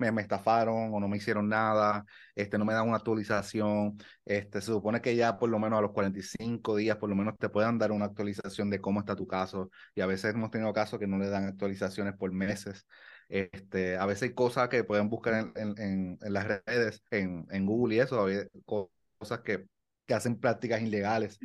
me, 0.00 0.11
me, 0.12 0.23
estafaron 0.23 0.92
o 0.95 1.00
no 1.00 1.09
me 1.09 1.19
hicieron 1.19 1.49
nada, 1.49 2.04
este, 2.35 2.59
no 2.59 2.64
me 2.64 2.75
dan 2.75 2.88
una 2.88 2.97
actualización. 2.97 3.99
Este, 4.25 4.61
se 4.61 4.66
supone 4.69 5.00
que 5.00 5.14
ya 5.16 5.38
por 5.38 5.50
lo 5.50 5.59
menos 5.59 5.78
a 5.78 5.83
los 5.83 5.92
45 5.92 6.76
días, 6.76 6.97
por 6.97 7.09
lo 7.11 7.16
menos 7.16 7.37
te 7.38 7.49
puedan 7.49 7.78
dar 7.78 7.92
una 7.92 8.07
actualización 8.07 8.71
de 8.71 8.80
cómo 8.80 9.00
está 9.00 9.14
tu 9.16 9.26
caso. 9.26 9.71
Y 9.95 10.00
a 10.00 10.07
veces 10.07 10.35
hemos 10.35 10.50
tenido 10.50 10.73
casos 10.73 10.99
que 10.99 11.07
no 11.07 11.19
le 11.19 11.28
dan 11.28 11.45
actualizaciones 11.45 12.14
por 12.16 12.33
meses. 12.33 12.87
Este, 13.28 13.97
a 13.97 14.07
veces 14.07 14.25
hay 14.25 14.35
cosas 14.35 14.69
que 14.69 14.83
pueden 14.85 15.09
buscar 15.09 15.52
en, 15.57 15.75
en, 15.78 16.19
en 16.21 16.33
las 16.33 16.47
redes, 16.47 17.02
en, 17.11 17.47
en, 17.50 17.66
Google 17.66 17.95
y 17.95 18.00
eso, 18.00 18.26
cosas 18.64 19.40
que, 19.40 19.66
que 20.11 20.14
hacen 20.14 20.40
prácticas 20.40 20.83
ilegales. 20.83 21.38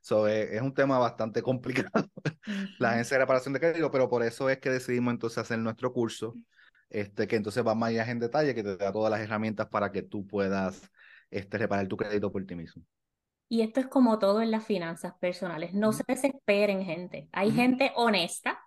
So, 0.00 0.28
eh, 0.28 0.54
es 0.56 0.62
un 0.62 0.72
tema 0.74 0.98
bastante 0.98 1.42
complicado, 1.42 2.08
la 2.78 2.92
agencia 2.92 3.16
de 3.16 3.24
reparación 3.24 3.54
de 3.54 3.60
crédito, 3.60 3.90
pero 3.90 4.08
por 4.08 4.22
eso 4.22 4.48
es 4.48 4.58
que 4.58 4.70
decidimos 4.70 5.12
entonces 5.12 5.38
hacer 5.38 5.58
nuestro 5.58 5.92
curso, 5.92 6.34
este, 6.92 7.26
que 7.26 7.36
entonces 7.36 7.66
va 7.66 7.74
más 7.74 7.88
allá 7.88 8.10
en 8.10 8.18
detalle, 8.18 8.54
que 8.54 8.62
te 8.62 8.76
da 8.76 8.92
todas 8.92 9.10
las 9.10 9.20
herramientas 9.20 9.66
para 9.68 9.90
que 9.90 10.02
tú 10.02 10.26
puedas 10.26 10.90
este, 11.30 11.56
reparar 11.56 11.88
tu 11.88 11.96
crédito 11.96 12.30
por 12.30 12.44
ti 12.44 12.54
mismo. 12.54 12.82
Y 13.48 13.62
esto 13.62 13.80
es 13.80 13.86
como 13.86 14.18
todo 14.18 14.42
en 14.42 14.50
las 14.50 14.64
finanzas 14.64 15.14
personales. 15.18 15.72
No 15.72 15.92
se 15.92 16.04
desesperen, 16.06 16.84
gente. 16.84 17.28
Hay 17.32 17.50
gente 17.50 17.92
honesta 17.96 18.60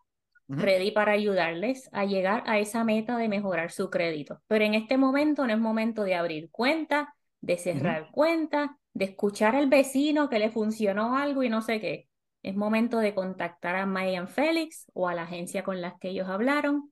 ready 0.48 0.92
para 0.92 1.14
ayudarles 1.14 1.90
a 1.92 2.06
llegar 2.06 2.44
a 2.46 2.60
esa 2.60 2.84
meta 2.84 3.18
de 3.18 3.30
mejorar 3.30 3.72
su 3.72 3.90
crédito. 3.90 4.42
Pero 4.48 4.66
en 4.66 4.74
este 4.74 4.98
momento 4.98 5.46
no 5.46 5.54
es 5.54 5.60
momento 5.60 6.04
de 6.04 6.16
abrir 6.16 6.50
cuenta, 6.52 7.16
de 7.42 7.58
cerrar 7.58 8.10
cuenta, 8.12 8.78
de 8.94 9.06
escuchar 9.06 9.56
al 9.56 9.68
vecino 9.68 10.30
que 10.30 10.40
le 10.40 10.52
funcionó 10.52 11.18
algo 11.18 11.44
y 11.44 11.50
no 11.50 11.62
sé 11.62 11.80
qué. 11.80 12.08
Es 12.44 12.56
momento 12.56 13.00
de 13.00 13.16
contactar 13.16 13.76
a 13.76 13.86
Mayan 13.86 14.28
Félix 14.28 14.86
o 14.94 15.08
a 15.08 15.16
la 15.16 15.24
agencia 15.24 15.64
con 15.64 15.82
la 15.82 15.98
que 16.00 16.10
ellos 16.10 16.28
hablaron, 16.28 16.92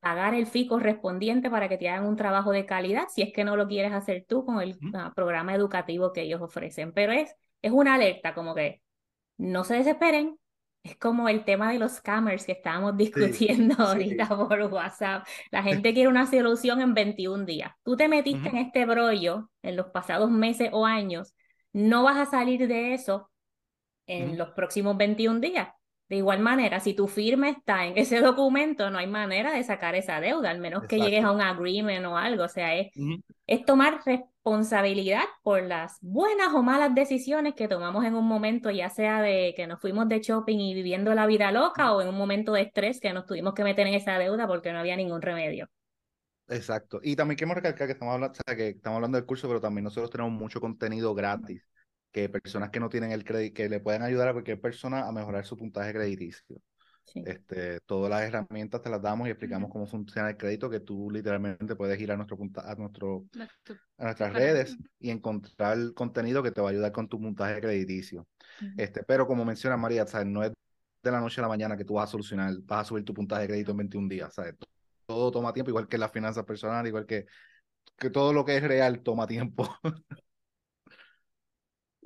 pagar 0.00 0.34
el 0.34 0.46
fee 0.46 0.66
correspondiente 0.66 1.50
para 1.50 1.68
que 1.68 1.78
te 1.78 1.88
hagan 1.88 2.06
un 2.06 2.16
trabajo 2.16 2.50
de 2.52 2.66
calidad, 2.66 3.04
si 3.08 3.22
es 3.22 3.32
que 3.32 3.44
no 3.44 3.56
lo 3.56 3.68
quieres 3.68 3.92
hacer 3.92 4.24
tú 4.28 4.44
con 4.44 4.60
el 4.60 4.78
ah, 4.94 5.12
programa 5.14 5.54
educativo 5.54 6.12
que 6.12 6.22
ellos 6.22 6.40
ofrecen. 6.40 6.92
Pero 6.92 7.12
es, 7.12 7.34
es 7.62 7.72
una 7.72 7.94
alerta, 7.94 8.34
como 8.34 8.54
que 8.54 8.82
no 9.36 9.64
se 9.64 9.74
desesperen, 9.74 10.38
es 10.82 10.96
como 10.96 11.28
el 11.28 11.44
tema 11.44 11.72
de 11.72 11.78
los 11.78 11.92
scammers 11.92 12.44
que 12.44 12.52
estábamos 12.52 12.96
discutiendo 12.96 13.74
ahorita 13.78 14.28
por 14.28 14.60
WhatsApp. 14.72 15.26
La 15.50 15.62
gente 15.64 15.92
quiere 15.92 16.08
una 16.08 16.26
solución 16.26 16.80
en 16.80 16.94
21 16.94 17.44
días. 17.44 17.72
Tú 17.82 17.96
te 17.96 18.08
metiste 18.08 18.48
en 18.48 18.56
este 18.56 18.86
brollo 18.86 19.50
en 19.62 19.76
los 19.76 19.86
pasados 19.86 20.30
meses 20.30 20.70
o 20.72 20.86
años, 20.86 21.34
no 21.72 22.02
vas 22.02 22.16
a 22.16 22.30
salir 22.30 22.66
de 22.66 22.94
eso 22.94 23.30
en 24.06 24.38
los 24.38 24.50
próximos 24.50 24.96
21 24.96 25.40
días. 25.40 25.68
De 26.08 26.16
igual 26.16 26.40
manera, 26.40 26.80
si 26.80 26.94
tu 26.94 27.06
firma 27.06 27.50
está 27.50 27.86
en 27.86 27.98
ese 27.98 28.20
documento, 28.20 28.90
no 28.90 28.98
hay 28.98 29.06
manera 29.06 29.52
de 29.52 29.62
sacar 29.62 29.94
esa 29.94 30.20
deuda, 30.20 30.50
al 30.50 30.58
menos 30.58 30.84
que 30.84 30.98
llegues 30.98 31.24
a 31.24 31.32
un 31.32 31.42
agreement 31.42 32.06
o 32.06 32.16
algo. 32.16 32.44
O 32.44 32.48
sea, 32.48 32.74
es, 32.76 32.90
es 33.46 33.64
tomar 33.66 34.00
responsabilidad 34.06 35.24
por 35.42 35.62
las 35.62 35.98
buenas 36.00 36.54
o 36.54 36.62
malas 36.62 36.94
decisiones 36.94 37.54
que 37.54 37.68
tomamos 37.68 38.06
en 38.06 38.14
un 38.14 38.26
momento, 38.26 38.70
ya 38.70 38.88
sea 38.88 39.20
de 39.20 39.52
que 39.54 39.66
nos 39.66 39.80
fuimos 39.80 40.08
de 40.08 40.20
shopping 40.20 40.58
y 40.58 40.74
viviendo 40.74 41.14
la 41.14 41.26
vida 41.26 41.52
loca 41.52 41.92
o 41.92 42.00
en 42.00 42.08
un 42.08 42.16
momento 42.16 42.52
de 42.54 42.62
estrés 42.62 43.00
que 43.00 43.12
nos 43.12 43.26
tuvimos 43.26 43.52
que 43.52 43.64
meter 43.64 43.86
en 43.86 43.94
esa 43.94 44.18
deuda 44.18 44.46
porque 44.46 44.72
no 44.72 44.78
había 44.78 44.96
ningún 44.96 45.20
remedio. 45.20 45.68
Exacto. 46.48 47.00
Y 47.02 47.14
también 47.14 47.36
queremos 47.36 47.56
recalcar 47.56 47.86
que 47.86 47.92
estamos 47.92 48.14
hablando, 48.14 48.38
que 48.56 48.68
estamos 48.70 48.96
hablando 48.96 49.18
del 49.18 49.26
curso, 49.26 49.46
pero 49.48 49.60
también 49.60 49.84
nosotros 49.84 50.10
tenemos 50.10 50.32
mucho 50.32 50.62
contenido 50.62 51.14
gratis 51.14 51.62
que 52.10 52.28
personas 52.28 52.70
que 52.70 52.80
no 52.80 52.88
tienen 52.88 53.12
el 53.12 53.24
crédito, 53.24 53.54
que 53.54 53.68
le 53.68 53.80
pueden 53.80 54.02
ayudar 54.02 54.28
a 54.28 54.32
cualquier 54.32 54.60
persona 54.60 55.06
a 55.06 55.12
mejorar 55.12 55.44
su 55.44 55.56
puntaje 55.56 55.92
crediticio. 55.92 56.60
Este, 57.14 57.80
todas 57.80 58.10
las 58.10 58.22
herramientas 58.22 58.82
te 58.82 58.90
las 58.90 59.00
damos 59.00 59.26
y 59.26 59.30
explicamos 59.30 59.70
cómo 59.70 59.86
funciona 59.86 60.28
el 60.28 60.36
crédito, 60.36 60.68
que 60.68 60.80
tú 60.80 61.10
literalmente 61.10 61.74
puedes 61.74 61.98
ir 62.00 62.12
a, 62.12 62.16
nuestro 62.16 62.36
a, 62.56 62.74
nuestro, 62.74 63.24
a 63.96 64.04
nuestras 64.04 64.32
redes 64.32 64.76
y 64.98 65.10
encontrar 65.10 65.94
contenido 65.94 66.42
que 66.42 66.50
te 66.50 66.60
va 66.60 66.68
a 66.68 66.70
ayudar 66.72 66.92
con 66.92 67.08
tu 67.08 67.18
puntaje 67.18 67.60
crediticio. 67.60 68.26
este, 68.76 69.02
pero 69.04 69.26
como 69.26 69.44
menciona 69.44 69.76
María, 69.76 70.06
¿sabes? 70.06 70.26
no 70.26 70.42
es 70.42 70.52
de 71.02 71.10
la 71.10 71.20
noche 71.20 71.40
a 71.40 71.42
la 71.42 71.48
mañana 71.48 71.76
que 71.76 71.84
tú 71.84 71.94
vas 71.94 72.08
a 72.08 72.12
solucionar, 72.12 72.54
vas 72.64 72.82
a 72.82 72.84
subir 72.84 73.04
tu 73.04 73.14
puntaje 73.14 73.42
de 73.42 73.48
crédito 73.48 73.70
en 73.70 73.76
21 73.78 74.08
días. 74.08 74.34
¿sabes? 74.34 74.54
Todo 75.06 75.30
toma 75.30 75.52
tiempo, 75.52 75.70
igual 75.70 75.88
que 75.88 75.96
las 75.98 76.12
finanzas 76.12 76.44
personales, 76.44 76.90
igual 76.90 77.06
que, 77.06 77.26
que 77.96 78.10
todo 78.10 78.32
lo 78.32 78.44
que 78.44 78.56
es 78.56 78.62
real 78.62 79.02
toma 79.02 79.26
tiempo. 79.26 79.68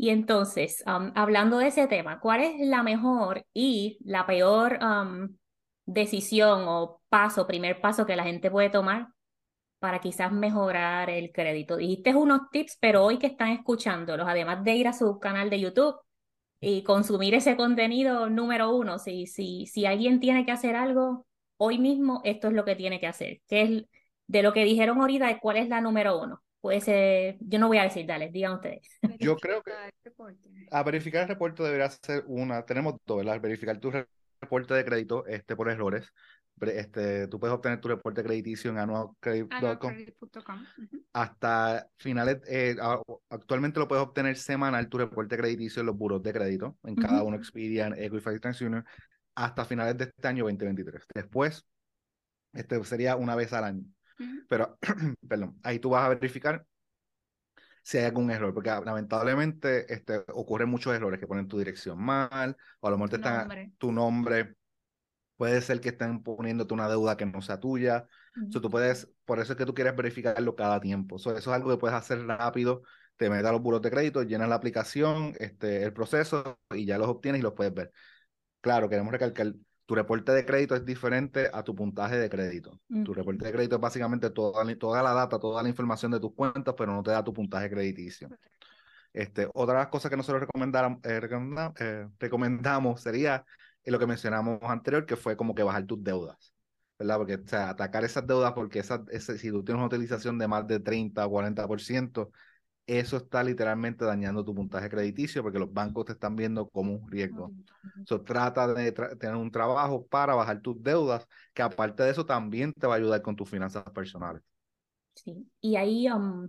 Y 0.02 0.10
entonces, 0.10 0.82
hablando 0.84 1.58
de 1.58 1.68
ese 1.68 1.86
tema, 1.86 2.18
¿cuál 2.18 2.40
es 2.40 2.58
la 2.58 2.82
mejor 2.82 3.46
y 3.54 3.98
la 4.04 4.26
peor 4.26 4.80
decisión 5.86 6.64
o 6.66 7.00
paso, 7.08 7.46
primer 7.46 7.80
paso 7.80 8.04
que 8.04 8.16
la 8.16 8.24
gente 8.24 8.50
puede 8.50 8.68
tomar 8.68 9.10
para 9.78 10.00
quizás 10.00 10.32
mejorar 10.32 11.08
el 11.08 11.30
crédito? 11.30 11.76
Dijiste 11.76 12.16
unos 12.16 12.50
tips, 12.50 12.78
pero 12.80 13.04
hoy 13.04 13.20
que 13.20 13.28
están 13.28 13.50
escuchándolos, 13.50 14.26
además 14.28 14.64
de 14.64 14.74
ir 14.74 14.88
a 14.88 14.92
su 14.92 15.20
canal 15.20 15.50
de 15.50 15.60
YouTube 15.60 15.94
y 16.60 16.82
consumir 16.82 17.34
ese 17.36 17.56
contenido 17.56 18.28
número 18.28 18.74
uno, 18.74 18.98
si, 18.98 19.28
si, 19.28 19.66
si 19.66 19.86
alguien 19.86 20.18
tiene 20.18 20.44
que 20.44 20.50
hacer 20.50 20.74
algo 20.74 21.26
hoy 21.58 21.78
mismo, 21.78 22.22
esto 22.24 22.48
es 22.48 22.54
lo 22.54 22.64
que 22.64 22.74
tiene 22.74 22.98
que 22.98 23.06
hacer. 23.06 23.40
¿Qué 23.46 23.62
es 23.62 23.84
de 24.26 24.42
lo 24.42 24.52
que 24.52 24.64
dijeron 24.64 25.00
ahorita, 25.00 25.38
cuál 25.38 25.58
es 25.58 25.68
la 25.68 25.80
número 25.80 26.20
uno? 26.20 26.42
Puede 26.62 26.80
ser, 26.80 27.36
yo 27.40 27.58
no 27.58 27.66
voy 27.66 27.78
a 27.78 27.82
decir, 27.82 28.06
dale, 28.06 28.30
digan 28.30 28.54
ustedes. 28.54 28.98
Yo 29.20 29.36
creo 29.36 29.62
que 29.62 29.72
a 30.70 30.82
verificar 30.84 31.22
el 31.22 31.28
reporte 31.28 31.62
debería 31.62 31.90
ser 31.90 32.24
una, 32.28 32.64
tenemos 32.64 32.94
dos, 33.04 33.18
¿verdad? 33.18 33.40
Verificar 33.40 33.78
tu 33.78 33.90
reporte 34.40 34.72
de 34.72 34.84
crédito 34.84 35.26
este, 35.26 35.56
por 35.56 35.68
errores. 35.68 36.10
Este, 36.60 37.26
tú 37.26 37.40
puedes 37.40 37.54
obtener 37.54 37.80
tu 37.80 37.88
reporte 37.88 38.22
crediticio 38.22 38.70
en 38.70 38.78
anualcredit.com 38.78 39.92
hasta 41.12 41.90
finales, 41.98 42.40
eh, 42.46 42.76
actualmente 43.28 43.80
lo 43.80 43.88
puedes 43.88 44.04
obtener 44.04 44.36
semanal 44.36 44.88
tu 44.88 44.98
reporte 44.98 45.36
crediticio 45.36 45.80
en 45.80 45.86
los 45.86 45.96
buros 45.96 46.22
de 46.22 46.32
crédito, 46.32 46.78
en 46.84 46.94
cada 46.94 47.22
uno 47.22 47.36
Expedian, 47.36 47.94
Equifax 47.98 48.40
TransUnion, 48.40 48.84
hasta 49.34 49.64
finales 49.64 49.98
de 49.98 50.04
este 50.04 50.28
año 50.28 50.44
2023. 50.44 51.04
Después, 51.14 51.66
este 52.52 52.82
sería 52.84 53.16
una 53.16 53.34
vez 53.34 53.52
al 53.52 53.64
año. 53.64 53.84
Pero, 54.48 54.78
perdón, 55.28 55.58
ahí 55.62 55.78
tú 55.78 55.90
vas 55.90 56.04
a 56.04 56.08
verificar 56.10 56.66
si 57.82 57.98
hay 57.98 58.04
algún 58.04 58.30
error, 58.30 58.54
porque 58.54 58.70
lamentablemente 58.70 59.92
este, 59.92 60.24
ocurren 60.28 60.68
muchos 60.68 60.94
errores 60.94 61.18
que 61.18 61.26
ponen 61.26 61.48
tu 61.48 61.58
dirección 61.58 61.98
mal, 61.98 62.56
o 62.80 62.86
a 62.86 62.90
lo 62.90 62.96
mejor 62.96 63.10
te 63.10 63.16
están 63.16 63.74
tu 63.78 63.92
nombre. 63.92 64.56
Puede 65.36 65.60
ser 65.60 65.80
que 65.80 65.88
estén 65.88 66.22
poniéndote 66.22 66.74
una 66.74 66.88
deuda 66.88 67.16
que 67.16 67.26
no 67.26 67.42
sea 67.42 67.58
tuya. 67.58 68.06
tú 68.50 68.70
puedes, 68.70 69.10
por 69.24 69.40
eso 69.40 69.52
es 69.52 69.58
que 69.58 69.66
tú 69.66 69.74
quieres 69.74 69.96
verificarlo 69.96 70.54
cada 70.54 70.80
tiempo. 70.80 71.16
eso 71.16 71.36
es 71.36 71.48
algo 71.48 71.70
que 71.70 71.78
puedes 71.78 71.96
hacer 71.96 72.24
rápido. 72.24 72.82
Te 73.16 73.28
metes 73.28 73.46
a 73.46 73.52
los 73.52 73.60
buros 73.60 73.82
de 73.82 73.90
crédito, 73.90 74.22
llenas 74.22 74.48
la 74.48 74.54
aplicación, 74.54 75.34
este, 75.38 75.82
el 75.82 75.92
proceso 75.92 76.60
y 76.70 76.86
ya 76.86 76.98
los 76.98 77.08
obtienes 77.08 77.40
y 77.40 77.42
los 77.42 77.54
puedes 77.54 77.74
ver. 77.74 77.92
Claro, 78.60 78.88
queremos 78.88 79.12
recalcar, 79.12 79.54
tu 79.92 79.96
reporte 79.96 80.32
de 80.32 80.46
crédito 80.46 80.74
es 80.74 80.86
diferente 80.86 81.50
a 81.52 81.62
tu 81.62 81.74
puntaje 81.74 82.16
de 82.16 82.30
crédito. 82.30 82.80
Tu 83.04 83.12
reporte 83.12 83.44
de 83.44 83.52
crédito 83.52 83.74
es 83.74 83.80
básicamente 83.82 84.30
toda, 84.30 84.64
toda 84.76 85.02
la 85.02 85.12
data, 85.12 85.38
toda 85.38 85.62
la 85.62 85.68
información 85.68 86.12
de 86.12 86.18
tus 86.18 86.32
cuentas, 86.32 86.74
pero 86.78 86.94
no 86.94 87.02
te 87.02 87.10
da 87.10 87.22
tu 87.22 87.34
puntaje 87.34 87.68
crediticio. 87.68 88.30
Este, 89.12 89.50
otra 89.52 89.74
de 89.74 89.80
las 89.80 89.88
cosas 89.88 90.10
que 90.10 90.16
nosotros 90.16 90.48
eh, 90.54 91.30
eh, 91.78 92.08
recomendamos 92.18 93.02
sería 93.02 93.44
lo 93.84 93.98
que 93.98 94.06
mencionamos 94.06 94.60
anterior, 94.62 95.04
que 95.04 95.16
fue 95.16 95.36
como 95.36 95.54
que 95.54 95.62
bajar 95.62 95.84
tus 95.84 96.02
deudas. 96.02 96.54
¿verdad? 96.98 97.18
Porque, 97.18 97.34
o 97.34 97.46
sea, 97.46 97.68
atacar 97.68 98.02
esas 98.02 98.26
deudas, 98.26 98.54
porque 98.54 98.78
esa, 98.78 99.04
ese, 99.10 99.36
si 99.36 99.50
tú 99.50 99.62
tienes 99.62 99.76
una 99.76 99.88
utilización 99.88 100.38
de 100.38 100.48
más 100.48 100.66
de 100.66 100.80
30 100.80 101.26
o 101.26 101.30
40%, 101.30 102.30
eso 102.86 103.16
está 103.16 103.42
literalmente 103.42 104.04
dañando 104.04 104.44
tu 104.44 104.54
puntaje 104.54 104.88
crediticio 104.88 105.42
porque 105.42 105.58
los 105.58 105.72
bancos 105.72 106.06
te 106.06 106.12
están 106.12 106.36
viendo 106.36 106.68
como 106.68 106.94
un 106.94 107.10
riesgo. 107.10 107.52
So, 108.04 108.22
trata 108.22 108.72
de 108.72 108.92
tener 108.92 109.36
un 109.36 109.50
trabajo 109.50 110.06
para 110.06 110.34
bajar 110.34 110.60
tus 110.60 110.82
deudas, 110.82 111.26
que 111.54 111.62
aparte 111.62 112.02
de 112.02 112.10
eso 112.10 112.26
también 112.26 112.72
te 112.72 112.86
va 112.86 112.94
a 112.94 112.96
ayudar 112.96 113.22
con 113.22 113.36
tus 113.36 113.48
finanzas 113.48 113.84
personales. 113.94 114.42
Sí, 115.14 115.46
y 115.60 115.76
ahí 115.76 116.08
um, 116.10 116.48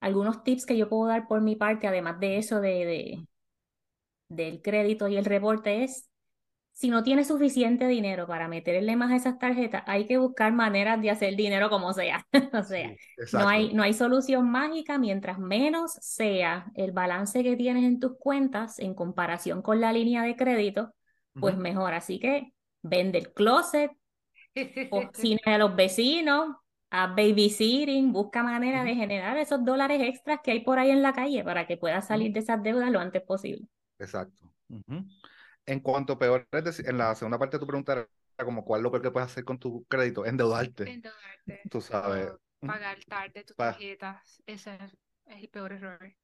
algunos 0.00 0.42
tips 0.44 0.66
que 0.66 0.76
yo 0.76 0.88
puedo 0.88 1.06
dar 1.08 1.28
por 1.28 1.40
mi 1.40 1.56
parte, 1.56 1.86
además 1.86 2.20
de 2.20 2.38
eso 2.38 2.60
de, 2.60 2.70
de 2.86 3.28
del 4.28 4.62
crédito 4.62 5.08
y 5.08 5.16
el 5.16 5.24
reporte, 5.24 5.84
es 5.84 6.08
si 6.74 6.90
no 6.90 7.04
tienes 7.04 7.28
suficiente 7.28 7.86
dinero 7.86 8.26
para 8.26 8.48
meterle 8.48 8.96
más 8.96 9.12
a 9.12 9.16
esas 9.16 9.38
tarjetas, 9.38 9.84
hay 9.86 10.06
que 10.06 10.18
buscar 10.18 10.52
maneras 10.52 11.00
de 11.00 11.08
hacer 11.10 11.36
dinero 11.36 11.70
como 11.70 11.92
sea. 11.92 12.26
o 12.52 12.62
sea, 12.64 12.92
no, 13.32 13.48
hay, 13.48 13.72
no 13.72 13.84
hay 13.84 13.94
solución 13.94 14.50
mágica 14.50 14.98
mientras 14.98 15.38
menos 15.38 15.92
sea 16.00 16.66
el 16.74 16.90
balance 16.90 17.44
que 17.44 17.56
tienes 17.56 17.84
en 17.84 18.00
tus 18.00 18.18
cuentas 18.18 18.80
en 18.80 18.94
comparación 18.94 19.62
con 19.62 19.80
la 19.80 19.92
línea 19.92 20.22
de 20.22 20.34
crédito, 20.34 20.92
pues 21.34 21.56
mejor. 21.56 21.94
Así 21.94 22.18
que 22.18 22.52
vende 22.82 23.18
el 23.18 23.32
closet, 23.32 23.92
cine 25.14 25.40
de 25.46 25.58
los 25.58 25.76
vecinos, 25.76 26.56
a 26.90 27.06
babysitting, 27.06 28.12
busca 28.12 28.42
manera 28.42 28.82
de 28.82 28.96
generar 28.96 29.36
esos 29.36 29.64
dólares 29.64 30.00
extras 30.02 30.40
que 30.42 30.50
hay 30.50 30.60
por 30.60 30.80
ahí 30.80 30.90
en 30.90 31.02
la 31.02 31.12
calle 31.12 31.44
para 31.44 31.68
que 31.68 31.76
puedas 31.76 32.08
salir 32.08 32.32
de 32.32 32.40
esas 32.40 32.60
deudas 32.64 32.90
lo 32.90 32.98
antes 32.98 33.22
posible. 33.22 33.68
Exacto. 34.00 34.52
En 35.66 35.80
cuanto 35.80 36.18
peor, 36.18 36.46
en 36.52 36.98
la 36.98 37.14
segunda 37.14 37.38
parte 37.38 37.56
de 37.56 37.60
tu 37.60 37.66
pregunta 37.66 37.92
era 37.92 38.08
como 38.44 38.64
cuál 38.64 38.80
es 38.80 38.82
lo 38.82 38.90
peor 38.90 39.02
que 39.02 39.10
puedes 39.10 39.30
hacer 39.30 39.44
con 39.44 39.58
tu 39.58 39.84
crédito, 39.86 40.26
endeudarte. 40.26 40.84
Endeudarte. 40.84 41.62
Tú 41.70 41.80
sabes. 41.80 42.28
O 42.60 42.66
pagar 42.66 42.98
tarde 43.08 43.44
tus 43.44 43.56
Pa- 43.56 43.72
tarjetas. 43.72 44.42
Ese 44.46 44.74
es 44.74 44.96
el 45.26 45.48
peor 45.48 45.72
error. 45.72 46.14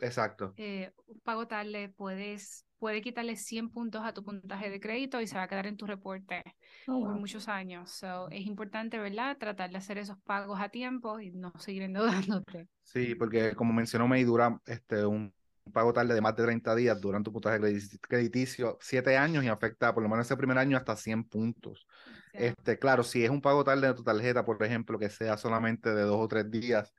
Exacto. 0.00 0.54
Eh, 0.56 0.92
un 1.06 1.20
pago 1.20 1.46
tarde 1.46 1.88
puedes, 1.96 2.66
puede 2.78 3.00
quitarle 3.00 3.36
100 3.36 3.70
puntos 3.70 4.02
a 4.04 4.12
tu 4.12 4.22
puntaje 4.22 4.68
de 4.68 4.80
crédito 4.80 5.20
y 5.20 5.26
se 5.26 5.36
va 5.36 5.44
a 5.44 5.48
quedar 5.48 5.66
en 5.66 5.76
tu 5.76 5.86
reporte 5.86 6.42
Oh, 6.88 6.98
por 6.98 7.08
wow. 7.12 7.20
muchos 7.20 7.48
años. 7.48 7.90
So, 7.92 8.28
es 8.30 8.46
importante, 8.46 8.98
¿verdad? 8.98 9.38
Tratar 9.38 9.70
de 9.70 9.78
hacer 9.78 9.98
esos 9.98 10.18
pagos 10.24 10.60
a 10.60 10.68
tiempo 10.68 11.20
y 11.20 11.30
no 11.30 11.52
seguir 11.58 11.82
endeudándote. 11.82 12.68
Sí, 12.82 13.14
porque 13.14 13.54
como 13.54 13.72
mencionó 13.72 14.08
May, 14.08 14.24
dura 14.24 14.60
este, 14.66 15.06
un 15.06 15.32
pago 15.72 15.92
tarde 15.92 16.14
de 16.14 16.20
más 16.20 16.34
de 16.36 16.44
30 16.44 16.74
días 16.74 17.00
durante 17.00 17.26
tu 17.26 17.32
puntaje 17.32 17.58
credi- 17.60 17.98
crediticio 18.00 18.78
7 18.80 19.16
años 19.16 19.44
y 19.44 19.48
afecta 19.48 19.92
por 19.94 20.02
lo 20.02 20.08
menos 20.08 20.26
ese 20.26 20.36
primer 20.36 20.58
año 20.58 20.76
hasta 20.76 20.96
100 20.96 21.24
puntos. 21.24 21.86
Este, 22.32 22.78
claro, 22.78 23.02
si 23.02 23.24
es 23.24 23.30
un 23.30 23.40
pago 23.40 23.64
tarde 23.64 23.88
de 23.88 23.94
tu 23.94 24.02
tarjeta, 24.04 24.44
por 24.44 24.62
ejemplo, 24.62 24.98
que 24.98 25.10
sea 25.10 25.36
solamente 25.36 25.94
de 25.94 26.02
dos 26.02 26.18
o 26.20 26.28
tres 26.28 26.50
días, 26.50 26.94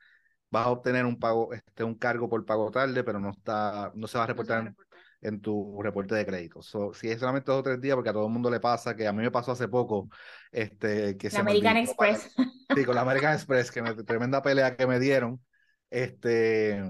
vas 0.50 0.66
a 0.68 0.70
obtener 0.70 1.06
un 1.06 1.18
pago, 1.20 1.54
este, 1.54 1.84
un 1.84 1.96
cargo 1.96 2.30
por 2.30 2.46
pago 2.46 2.70
tarde, 2.72 3.04
pero 3.04 3.20
no 3.20 3.32
está, 3.32 3.92
no 3.96 4.08
se 4.08 4.18
va 4.18 4.26
a 4.26 4.28
no 4.28 4.34
se 4.38 4.44
va 4.48 4.56
a 4.56 4.58
reportar 4.58 4.60
en, 4.62 4.66
reportar. 4.68 5.00
en 5.22 5.42
tu 5.42 5.82
reporte 5.82 6.16
de 6.16 6.26
crédito. 6.26 6.62
So, 6.62 6.94
si 6.94 7.10
es 7.10 7.20
solamente 7.20 7.52
dos 7.52 7.62
o 7.62 7.64
tres 7.64 7.80
días, 7.80 7.96
porque 7.96 8.10
a 8.10 8.14
todo 8.14 8.26
el 8.28 8.34
mundo 8.34 8.50
le 8.52 8.60
pasa, 8.60 8.96
que 8.96 9.08
a 9.08 9.14
mí 9.14 9.22
me 9.24 9.32
pasó 9.32 9.54
hace 9.54 9.68
poco, 9.68 10.10
este, 10.52 11.18
que 11.18 11.28
La 11.28 11.38
se 11.38 11.44
me 11.44 11.52
American 11.52 11.78
Express. 11.78 12.36
Sí, 12.76 12.86
con 12.86 12.96
la 12.96 13.02
American 13.02 13.34
Express, 13.34 13.72
que 13.72 13.82
me, 13.82 13.94
tremenda 13.96 14.42
pelea 14.42 14.76
que 14.76 14.88
me 14.88 15.00
dieron. 15.00 15.44
Este, 15.90 16.82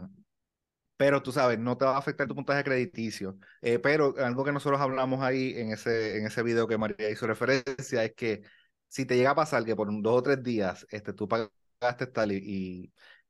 pero 1.01 1.23
tú 1.23 1.31
sabes, 1.31 1.57
no 1.57 1.77
te 1.77 1.85
va 1.85 1.95
a 1.95 1.97
afectar 1.97 2.27
tu 2.27 2.35
puntaje 2.35 2.63
crediticio. 2.63 3.37
Eh, 3.61 3.79
pero 3.79 4.13
algo 4.19 4.43
que 4.43 4.51
nosotros 4.51 4.79
hablamos 4.79 5.21
ahí 5.23 5.53
en 5.57 5.71
ese, 5.71 6.17
en 6.19 6.27
ese 6.27 6.43
video 6.43 6.67
que 6.67 6.77
María 6.77 7.09
hizo 7.09 7.25
referencia 7.25 8.03
es 8.03 8.13
que 8.13 8.43
si 8.87 9.05
te 9.05 9.15
llega 9.17 9.31
a 9.31 9.35
pasar 9.35 9.65
que 9.65 9.75
por 9.75 9.87
dos 10.03 10.19
o 10.19 10.21
tres 10.23 10.43
días 10.43 10.85
este, 10.91 11.13
tú 11.13 11.27
pagaste 11.27 12.05
tal 12.07 12.31
y, 12.31 12.37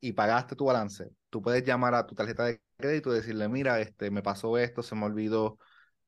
y, 0.01 0.09
y 0.09 0.13
pagaste 0.13 0.55
tu 0.55 0.65
balance, 0.65 1.11
tú 1.29 1.41
puedes 1.41 1.63
llamar 1.63 1.95
a 1.95 2.05
tu 2.05 2.13
tarjeta 2.15 2.43
de 2.45 2.61
crédito 2.77 3.11
y 3.13 3.15
decirle, 3.17 3.47
mira, 3.47 3.79
este, 3.79 4.11
me 4.11 4.21
pasó 4.21 4.57
esto, 4.57 4.83
se 4.83 4.95
me 4.95 5.05
olvidó. 5.05 5.57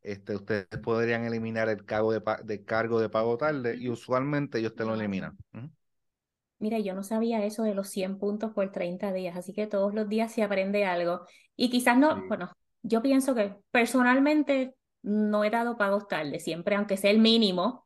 Este, 0.01 0.35
ustedes 0.35 0.67
podrían 0.83 1.23
eliminar 1.23 1.69
el 1.69 1.85
cargo 1.85 2.11
de, 2.11 2.21
de 2.43 2.65
cargo 2.65 2.99
de 2.99 3.07
pago 3.09 3.37
tarde 3.37 3.77
y 3.77 3.87
usualmente 3.89 4.59
ellos 4.59 4.75
te 4.75 4.83
lo 4.83 4.95
eliminan. 4.95 5.37
Mira, 6.59 6.79
yo 6.79 6.93
no 6.93 7.03
sabía 7.03 7.43
eso 7.45 7.63
de 7.63 7.73
los 7.75 7.89
100 7.89 8.17
puntos 8.17 8.51
por 8.53 8.71
30 8.71 9.11
días, 9.11 9.35
así 9.35 9.53
que 9.53 9.67
todos 9.67 9.93
los 9.93 10.07
días 10.07 10.31
se 10.31 10.43
aprende 10.43 10.85
algo. 10.85 11.25
Y 11.55 11.69
quizás 11.69 11.97
no, 11.97 12.15
Sí. 12.15 12.27
bueno, 12.27 12.51
yo 12.81 13.01
pienso 13.01 13.35
que 13.35 13.55
personalmente 13.71 14.75
no 15.01 15.43
he 15.43 15.49
dado 15.49 15.77
pagos 15.77 16.07
tarde, 16.07 16.39
siempre, 16.39 16.75
aunque 16.75 16.97
sea 16.97 17.11
el 17.11 17.19
mínimo, 17.19 17.85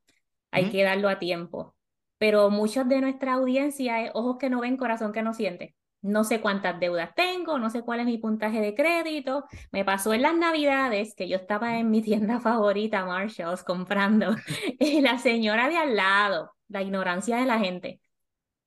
hay 0.51 0.69
que 0.69 0.83
darlo 0.83 1.09
a 1.09 1.19
tiempo. 1.19 1.75
Pero 2.17 2.49
muchos 2.49 2.87
de 2.87 3.01
nuestra 3.01 3.33
audiencia 3.33 4.01
es 4.03 4.11
ojos 4.13 4.37
que 4.39 4.49
no 4.49 4.61
ven, 4.61 4.77
corazón 4.77 5.11
que 5.13 5.21
no 5.21 5.33
siente. 5.33 5.75
No 6.01 6.23
sé 6.23 6.41
cuántas 6.41 6.79
deudas 6.79 7.13
tengo, 7.15 7.59
no 7.59 7.69
sé 7.69 7.81
cuál 7.81 7.99
es 7.99 8.05
mi 8.05 8.17
puntaje 8.17 8.59
de 8.61 8.73
crédito. 8.75 9.45
Me 9.71 9.83
pasó 9.85 10.13
en 10.13 10.21
las 10.21 10.35
Navidades 10.35 11.13
que 11.15 11.27
yo 11.27 11.37
estaba 11.37 11.77
en 11.79 11.89
mi 11.91 12.01
tienda 12.01 12.39
favorita, 12.41 13.05
Marshalls, 13.05 13.63
comprando, 13.63 14.35
y 14.79 15.01
la 15.01 15.17
señora 15.19 15.69
de 15.69 15.77
al 15.77 15.95
lado, 15.95 16.53
la 16.69 16.81
ignorancia 16.81 17.37
de 17.37 17.45
la 17.45 17.59
gente 17.59 17.99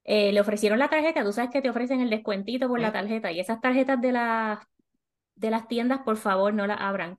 eh, 0.04 0.32
le 0.32 0.40
ofrecieron 0.40 0.78
la 0.78 0.88
tarjeta, 0.88 1.24
tú 1.24 1.32
sabes 1.32 1.50
que 1.50 1.62
te 1.62 1.70
ofrecen 1.70 2.00
el 2.00 2.10
descuentito 2.10 2.68
por 2.68 2.80
la 2.80 2.92
tarjeta 2.92 3.32
y 3.32 3.40
esas 3.40 3.60
tarjetas 3.60 4.00
de 4.00 4.12
las 4.12 4.58
de 5.40 5.50
las 5.50 5.66
tiendas, 5.68 6.00
por 6.04 6.16
favor, 6.16 6.52
no 6.54 6.66
las 6.66 6.80
abran. 6.80 7.18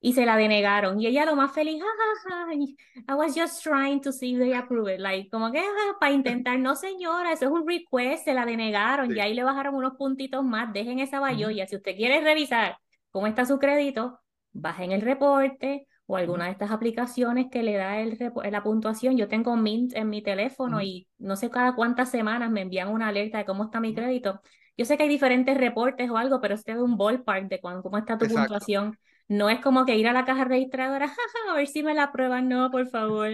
Y 0.00 0.12
se 0.12 0.24
la 0.24 0.36
denegaron. 0.36 1.00
Y 1.00 1.06
ella 1.08 1.24
lo 1.24 1.34
más 1.34 1.52
feliz, 1.52 1.82
"Ja, 1.82 1.86
ja, 2.30 2.46
ja, 2.46 3.12
I 3.12 3.16
was 3.16 3.34
just 3.34 3.62
trying 3.64 4.00
to 4.00 4.12
see 4.12 4.34
if 4.34 4.38
they 4.38 4.54
approve 4.54 4.94
it. 4.94 5.00
Like, 5.00 5.28
como 5.28 5.50
que, 5.50 5.58
"Ah, 5.58 5.96
para 5.98 6.12
intentar, 6.12 6.58
no 6.58 6.76
señora, 6.76 7.32
eso 7.32 7.46
es 7.46 7.50
un 7.50 7.66
request, 7.66 8.24
se 8.24 8.32
la 8.34 8.46
denegaron, 8.46 9.08
Sí. 9.10 9.16
y 9.16 9.20
ahí 9.20 9.34
le 9.34 9.42
bajaron 9.42 9.74
unos 9.74 9.94
puntitos 9.96 10.44
más, 10.44 10.72
dejen 10.72 11.00
esa 11.00 11.18
bayolla. 11.20 11.66
Si 11.66 11.76
usted 11.76 11.96
quiere 11.96 12.20
revisar 12.20 12.78
cómo 13.10 13.26
está 13.26 13.44
su 13.44 13.58
crédito, 13.58 14.20
bajen 14.52 14.92
el 14.92 15.00
reporte 15.02 15.86
o 16.06 16.16
alguna 16.16 16.46
de 16.46 16.52
estas 16.52 16.70
aplicaciones 16.70 17.46
que 17.50 17.62
le 17.62 17.74
da 17.74 17.98
el 18.00 18.16
la 18.50 18.62
puntuación. 18.62 19.16
Yo 19.16 19.28
tengo 19.28 19.56
Mint 19.56 19.94
en 19.94 20.08
mi 20.08 20.22
teléfono 20.22 20.76
Ujú. 20.76 20.86
y 20.86 21.08
no 21.18 21.36
sé 21.36 21.50
cada 21.50 21.74
cuántas 21.74 22.10
semanas 22.10 22.50
me 22.50 22.62
envían 22.62 22.88
una 22.88 23.08
alerta 23.08 23.38
de 23.38 23.44
cómo 23.44 23.64
está 23.64 23.80
mi 23.80 23.94
crédito. 23.94 24.40
Yo 24.78 24.84
sé 24.86 24.96
que 24.96 25.02
hay 25.04 25.08
diferentes 25.10 25.56
reportes 25.58 26.08
o 26.10 26.16
algo, 26.16 26.40
pero 26.40 26.54
este 26.54 26.72
es 26.72 26.78
un 26.78 26.96
ballpark 26.96 27.48
de 27.48 27.60
cuán- 27.60 27.82
cómo 27.82 27.98
está 27.98 28.18
tu 28.18 28.26
Exacto. 28.26 28.54
puntuación. 28.54 28.98
No 29.28 29.50
es 29.50 29.60
como 29.60 29.84
que 29.84 29.96
ir 29.96 30.08
a 30.08 30.14
la 30.14 30.24
caja 30.24 30.44
registradora, 30.44 31.08
"Jaja, 31.10 31.52
a 31.52 31.54
ver 31.56 31.66
si 31.68 31.82
me 31.82 31.94
la 31.94 32.04
aprueban. 32.04 32.48
No, 32.48 32.70
por 32.70 32.88
favor. 32.88 33.28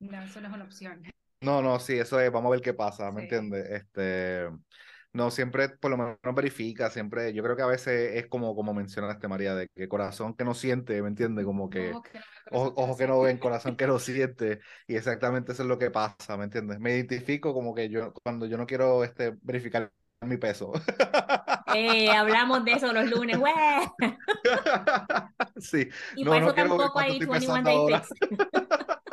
No, 0.00 0.22
eso 0.22 0.40
no 0.40 0.48
es 0.48 0.54
una 0.54 0.64
opción. 0.64 1.02
No, 1.40 1.60
no, 1.60 1.78
sí, 1.78 1.94
eso 1.98 2.18
es, 2.20 2.32
vamos 2.32 2.48
a 2.50 2.52
ver 2.52 2.62
qué 2.62 2.72
pasa, 2.74 3.10
¿me 3.12 3.20
Sí. 3.20 3.24
entiendes? 3.24 3.66
Este, 3.70 4.48
no, 5.14 5.30
siempre 5.30 5.68
por 5.70 5.92
lo 5.92 5.96
menos 5.96 6.18
verifica, 6.34 6.90
siempre, 6.90 7.32
yo 7.32 7.42
creo 7.44 7.56
que 7.56 7.62
a 7.62 7.66
veces 7.66 8.16
es 8.16 8.26
como, 8.26 8.54
como 8.56 8.74
mencionaste, 8.74 9.28
María, 9.28 9.54
de 9.54 9.68
que 9.68 9.88
corazón 9.88 10.34
que 10.34 10.44
no 10.44 10.54
siente, 10.54 11.00
¿me 11.02 11.08
entiendes? 11.08 11.44
Como 11.44 11.70
que 11.70 11.92
Ojos 11.92 12.02
que 12.02 12.18
no 12.18 12.24
ven, 12.44 12.50
ojo, 12.50 12.74
que 12.74 12.82
no 12.82 12.84
ojo 12.84 12.96
que 12.96 13.06
no 13.06 13.14
siente. 13.14 13.22
ven, 13.22 13.38
corazón 13.38 13.76
que 13.76 13.86
no 13.86 13.98
siente, 14.00 14.60
y 14.88 14.96
exactamente 14.96 15.52
eso 15.52 15.62
es 15.62 15.68
lo 15.68 15.78
que 15.78 15.90
pasa, 15.92 16.36
¿me 16.36 16.44
entiendes? 16.44 16.80
Me 16.80 16.94
identifico 16.94 17.54
como 17.54 17.74
que 17.74 17.88
yo, 17.88 18.12
cuando 18.24 18.46
yo 18.46 18.56
no 18.58 18.66
quiero 18.66 19.04
este, 19.04 19.36
verificar 19.42 19.92
mi 20.22 20.36
peso. 20.36 20.72
Eh, 21.66 22.10
hablamos 22.10 22.64
de 22.64 22.72
eso 22.72 22.92
los 22.92 23.08
lunes, 23.08 23.38
¡güey! 23.38 23.54
Sí, 25.56 25.88
Y 26.16 26.24
no, 26.24 26.30
por 26.32 26.40
no 26.40 26.46
eso 26.48 26.54
ver 26.54 26.54
tampoco 26.54 26.98
hay 26.98 27.12
estoy 27.12 27.26
21 27.26 27.62
pesando 27.62 27.86
Day 27.86 28.02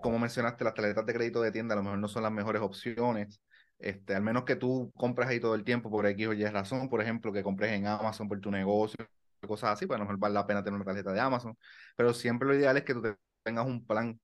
como 0.00 0.18
mencionaste, 0.18 0.64
las 0.64 0.74
tarjetas 0.74 1.06
de 1.06 1.14
crédito 1.14 1.40
de 1.40 1.50
tienda 1.50 1.74
a 1.74 1.76
lo 1.76 1.82
mejor 1.82 1.98
no 1.98 2.08
son 2.08 2.22
las 2.22 2.32
mejores 2.32 2.60
opciones. 2.60 3.40
Este, 3.78 4.14
al 4.14 4.22
menos 4.22 4.44
que 4.44 4.56
tú 4.56 4.92
compres 4.96 5.28
ahí 5.28 5.40
todo 5.40 5.54
el 5.54 5.64
tiempo 5.64 5.90
por 5.90 6.06
X 6.06 6.26
o 6.28 6.32
Y 6.32 6.44
razón, 6.46 6.88
por 6.88 7.02
ejemplo, 7.02 7.32
que 7.32 7.42
compres 7.42 7.72
en 7.72 7.86
Amazon 7.86 8.28
por 8.28 8.40
tu 8.40 8.50
negocio, 8.50 9.06
cosas 9.46 9.72
así, 9.72 9.86
pues 9.86 9.96
a 9.96 9.98
lo 9.98 10.04
mejor 10.06 10.18
vale 10.18 10.34
la 10.34 10.46
pena 10.46 10.64
tener 10.64 10.76
una 10.76 10.84
tarjeta 10.86 11.12
de 11.12 11.20
Amazon. 11.20 11.56
Pero 11.96 12.14
siempre 12.14 12.48
lo 12.48 12.54
ideal 12.54 12.76
es 12.76 12.84
que 12.84 12.94
tú 12.94 13.02
te- 13.02 13.16
tengas 13.42 13.66
un 13.66 13.86
plan 13.86 14.18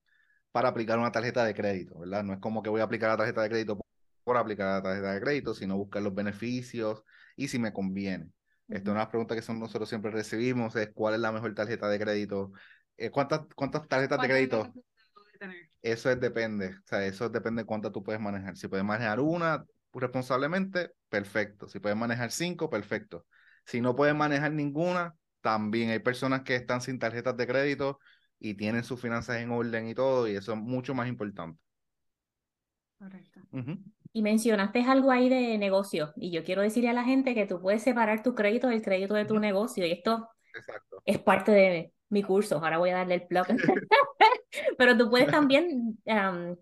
para 0.52 0.68
aplicar 0.68 0.98
una 0.98 1.12
tarjeta 1.12 1.44
de 1.44 1.54
crédito, 1.54 1.98
¿verdad? 2.00 2.24
No 2.24 2.32
es 2.34 2.40
como 2.40 2.62
que 2.62 2.70
voy 2.70 2.80
a 2.80 2.84
aplicar 2.84 3.10
la 3.10 3.16
tarjeta 3.16 3.42
de 3.42 3.48
crédito 3.50 3.76
por, 3.76 3.86
por 4.24 4.36
aplicar 4.36 4.66
la 4.76 4.82
tarjeta 4.82 5.12
de 5.14 5.20
crédito, 5.20 5.54
sino 5.54 5.76
buscar 5.76 6.02
los 6.02 6.14
beneficios 6.14 7.04
y 7.36 7.48
si 7.48 7.58
me 7.58 7.72
conviene. 7.72 8.30
Esta, 8.68 8.90
una 8.92 9.00
de 9.00 9.04
las 9.04 9.10
preguntas 9.10 9.36
que 9.36 9.42
son, 9.42 9.58
nosotros 9.60 9.88
siempre 9.88 10.10
recibimos 10.10 10.76
es 10.76 10.90
cuál 10.94 11.14
es 11.14 11.20
la 11.20 11.32
mejor 11.32 11.54
tarjeta 11.54 11.88
de 11.88 11.98
crédito. 11.98 12.52
Eh, 12.96 13.10
¿cuántas, 13.10 13.42
¿Cuántas 13.54 13.88
tarjetas 13.88 14.20
de 14.20 14.28
¿Cuántas 14.28 14.28
crédito? 14.28 14.74
Tener? 15.40 15.56
Eso 15.82 16.10
es 16.10 16.20
depende, 16.20 16.68
o 16.68 16.86
sea, 16.86 17.04
eso 17.06 17.28
depende 17.28 17.62
de 17.62 17.66
cuánto 17.66 17.90
tú 17.90 18.02
puedes 18.02 18.20
manejar. 18.20 18.56
Si 18.56 18.68
puedes 18.68 18.84
manejar 18.84 19.20
una 19.20 19.64
responsablemente, 19.92 20.92
perfecto. 21.08 21.68
Si 21.68 21.80
puedes 21.80 21.98
manejar 21.98 22.30
cinco, 22.30 22.70
perfecto. 22.70 23.26
Si 23.64 23.80
no 23.80 23.96
puedes 23.96 24.14
manejar 24.14 24.52
ninguna, 24.52 25.14
también 25.40 25.90
hay 25.90 25.98
personas 25.98 26.42
que 26.42 26.54
están 26.54 26.80
sin 26.80 26.98
tarjetas 26.98 27.36
de 27.36 27.46
crédito 27.46 27.98
y 28.38 28.54
tienen 28.54 28.84
sus 28.84 29.00
finanzas 29.00 29.38
en 29.38 29.50
orden 29.50 29.88
y 29.88 29.94
todo, 29.94 30.28
y 30.28 30.36
eso 30.36 30.52
es 30.52 30.58
mucho 30.58 30.94
más 30.94 31.08
importante. 31.08 31.58
Correcto. 32.98 33.40
Y 34.12 34.22
mencionaste 34.22 34.82
algo 34.82 35.10
ahí 35.10 35.28
de 35.28 35.56
negocio. 35.56 36.12
Y 36.16 36.30
yo 36.30 36.44
quiero 36.44 36.62
decirle 36.62 36.90
a 36.90 36.94
la 36.94 37.04
gente 37.04 37.34
que 37.34 37.46
tú 37.46 37.60
puedes 37.60 37.82
separar 37.82 38.22
tu 38.22 38.34
crédito 38.34 38.68
del 38.68 38.82
crédito 38.82 39.14
de 39.14 39.24
tu 39.24 39.38
negocio. 39.38 39.86
Y 39.86 39.92
esto 39.92 40.28
Exacto. 40.54 41.02
es 41.04 41.18
parte 41.18 41.52
de 41.52 41.92
mi 42.10 42.22
curso. 42.22 42.56
Ahora 42.56 42.78
voy 42.78 42.90
a 42.90 42.96
darle 42.96 43.14
el 43.14 43.26
plug. 43.26 43.46
Pero 44.78 44.96
tú 44.96 45.10
puedes 45.10 45.30
también 45.30 45.98
am, 46.06 46.56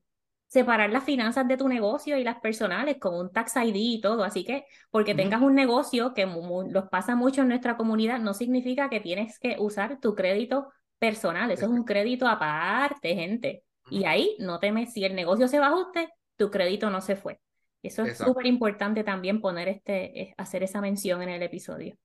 separar 0.47 0.91
las 0.91 1.05
finanzas 1.05 1.47
de 1.47 1.57
tu 1.57 1.69
negocio 1.69 2.17
y 2.17 2.25
las 2.25 2.41
personales 2.41 2.99
con 2.99 3.15
un 3.15 3.33
tax 3.33 3.57
ID 3.57 3.75
y 3.75 4.01
todo. 4.01 4.25
Así 4.25 4.45
que 4.45 4.65
porque 4.91 5.15
tengas 5.15 5.43
un 5.43 5.55
negocio 5.55 6.15
que 6.15 6.27
los 6.27 6.89
pasa 6.89 7.17
mucho 7.17 7.43
en 7.43 7.49
nuestra 7.49 7.77
comunidad, 7.77 8.19
no 8.21 8.35
significa 8.35 8.89
que 8.89 9.01
tienes 9.01 9.39
que 9.39 9.57
usar 9.59 10.01
tu 10.01 10.15
crédito 10.15 10.69
personal. 10.99 11.51
Eso 11.51 11.67
es 11.67 11.71
un 11.71 11.85
crédito 11.85 12.27
aparte, 12.27 13.15
gente. 13.15 13.65
Y 13.91 14.05
ahí 14.05 14.37
no 14.39 14.59
temes, 14.59 14.93
si 14.93 15.05
el 15.05 15.15
negocio 15.15 15.49
se 15.49 15.59
va 15.59 15.67
a 15.67 15.71
ajuste, 15.71 16.09
tu 16.37 16.51
crédito 16.51 16.91
no 16.91 17.01
se 17.01 17.17
fue. 17.17 17.41
Eso 17.83 18.05
es 18.05 18.19
súper 18.19 18.47
importante 18.47 19.05
también 19.05 19.41
poner 19.41 19.69
este, 19.69 20.21
eh, 20.21 20.35
hacer 20.37 20.63
esa 20.63 20.81
mención 20.81 21.23
en 21.23 21.29
el 21.29 21.43
episodio. 21.43 21.97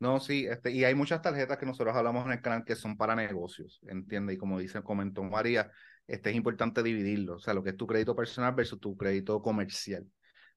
No, 0.00 0.20
sí, 0.20 0.46
este, 0.46 0.70
y 0.70 0.84
hay 0.84 0.94
muchas 0.94 1.22
tarjetas 1.22 1.56
que 1.56 1.66
nosotros 1.66 1.94
hablamos 1.96 2.26
en 2.26 2.32
el 2.32 2.42
canal 2.42 2.64
que 2.64 2.76
son 2.76 2.96
para 2.96 3.14
negocios, 3.14 3.80
¿entiendes? 3.88 4.36
Y 4.36 4.38
como 4.38 4.58
dice, 4.58 4.82
comentó 4.82 5.22
María, 5.22 5.70
este 6.06 6.30
es 6.30 6.36
importante 6.36 6.82
dividirlo, 6.82 7.36
o 7.36 7.38
sea, 7.38 7.54
lo 7.54 7.62
que 7.62 7.70
es 7.70 7.76
tu 7.76 7.86
crédito 7.86 8.14
personal 8.14 8.54
versus 8.54 8.80
tu 8.80 8.96
crédito 8.96 9.40
comercial. 9.40 10.06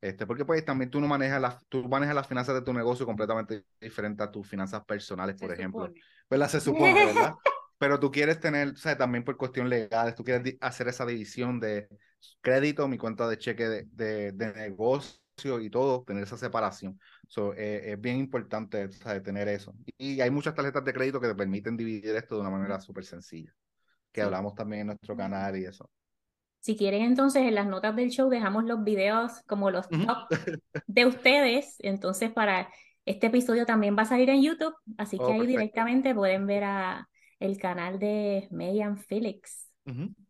Este, 0.02 0.28
porque 0.28 0.46
pues 0.46 0.64
también 0.66 0.90
tú 0.92 1.00
no 1.00 1.08
manejas 1.08 1.42
las, 1.42 1.66
tú 1.70 1.88
manejas 1.88 2.16
las 2.16 2.28
finanzas 2.28 2.56
de 2.56 2.62
tu 2.62 2.74
negocio 2.74 3.06
completamente 3.06 3.66
diferente 3.80 4.22
a 4.24 4.32
tus 4.32 4.48
finanzas 4.48 4.84
personales, 4.86 5.36
por 5.36 5.50
Se 5.50 5.56
ejemplo. 5.56 5.86
supone. 5.86 6.02
¿Verdad? 6.30 6.50
Se 6.50 6.60
supone, 6.60 7.06
¿verdad? 7.06 7.34
pero 7.78 8.00
tú 8.00 8.12
quieres 8.12 8.40
tener, 8.40 8.70
o 8.70 8.76
sea, 8.76 8.98
también 8.98 9.24
por 9.24 9.38
cuestión 9.38 9.70
legal, 9.70 10.14
tú 10.16 10.24
quieres 10.24 10.56
hacer 10.62 10.88
esa 10.88 11.06
división 11.06 11.60
de 11.60 11.88
crédito, 12.42 12.88
mi 12.88 12.98
cuenta 12.98 13.28
de 13.28 13.38
cheque 13.38 13.68
de, 13.70 13.86
de, 13.92 14.32
de 14.34 14.54
negocio 14.54 15.20
y 15.62 15.70
todo, 15.70 16.04
tener 16.04 16.24
esa 16.24 16.38
separación. 16.38 17.00
So, 17.28 17.54
eh, 17.54 17.92
es 17.92 18.02
bien 18.02 18.18
importante 18.18 18.88
tener 19.24 19.48
eso. 19.48 19.76
Y 19.98 20.22
hay 20.22 20.32
muchas 20.32 20.56
tarjetas 20.56 20.84
de 20.84 20.94
crédito 20.94 21.20
que 21.20 21.28
te 21.28 21.36
permiten 21.36 21.76
dividir 21.76 22.16
esto 22.16 22.36
de 22.36 22.42
una 22.42 22.50
manera 22.50 22.80
súper 22.80 23.04
sencilla, 23.04 23.54
que 24.12 24.22
hablamos 24.22 24.56
también 24.56 24.82
en 24.82 24.88
nuestro 24.88 25.16
canal 25.16 25.58
y 25.58 25.66
eso. 25.66 25.90
Si 26.60 26.76
quieren, 26.76 27.04
entonces 27.04 27.44
en 27.44 27.56
las 27.56 27.68
notas 27.68 27.96
del 27.96 28.10
show 28.10 28.30
dejamos 28.30 28.66
los 28.66 28.84
videos 28.84 29.42
como 29.46 29.72
los 29.72 29.88
top 29.88 30.28
de 30.88 31.06
ustedes. 31.06 31.76
Entonces, 31.80 32.32
para 32.32 32.70
este 33.06 33.28
episodio 33.28 33.66
también 33.66 33.96
va 33.98 34.02
a 34.02 34.06
salir 34.06 34.30
en 34.30 34.42
YouTube, 34.42 34.74
así 34.98 35.18
que 35.18 35.24
oh, 35.24 35.34
ahí 35.34 35.48
directamente 35.48 36.14
pueden 36.14 36.46
ver 36.46 36.64
a 36.66 37.08
el 37.40 37.58
canal 37.58 38.00
de 38.00 38.48
Megan 38.52 38.98
Felix. 38.98 39.70
Sí. 39.86 40.27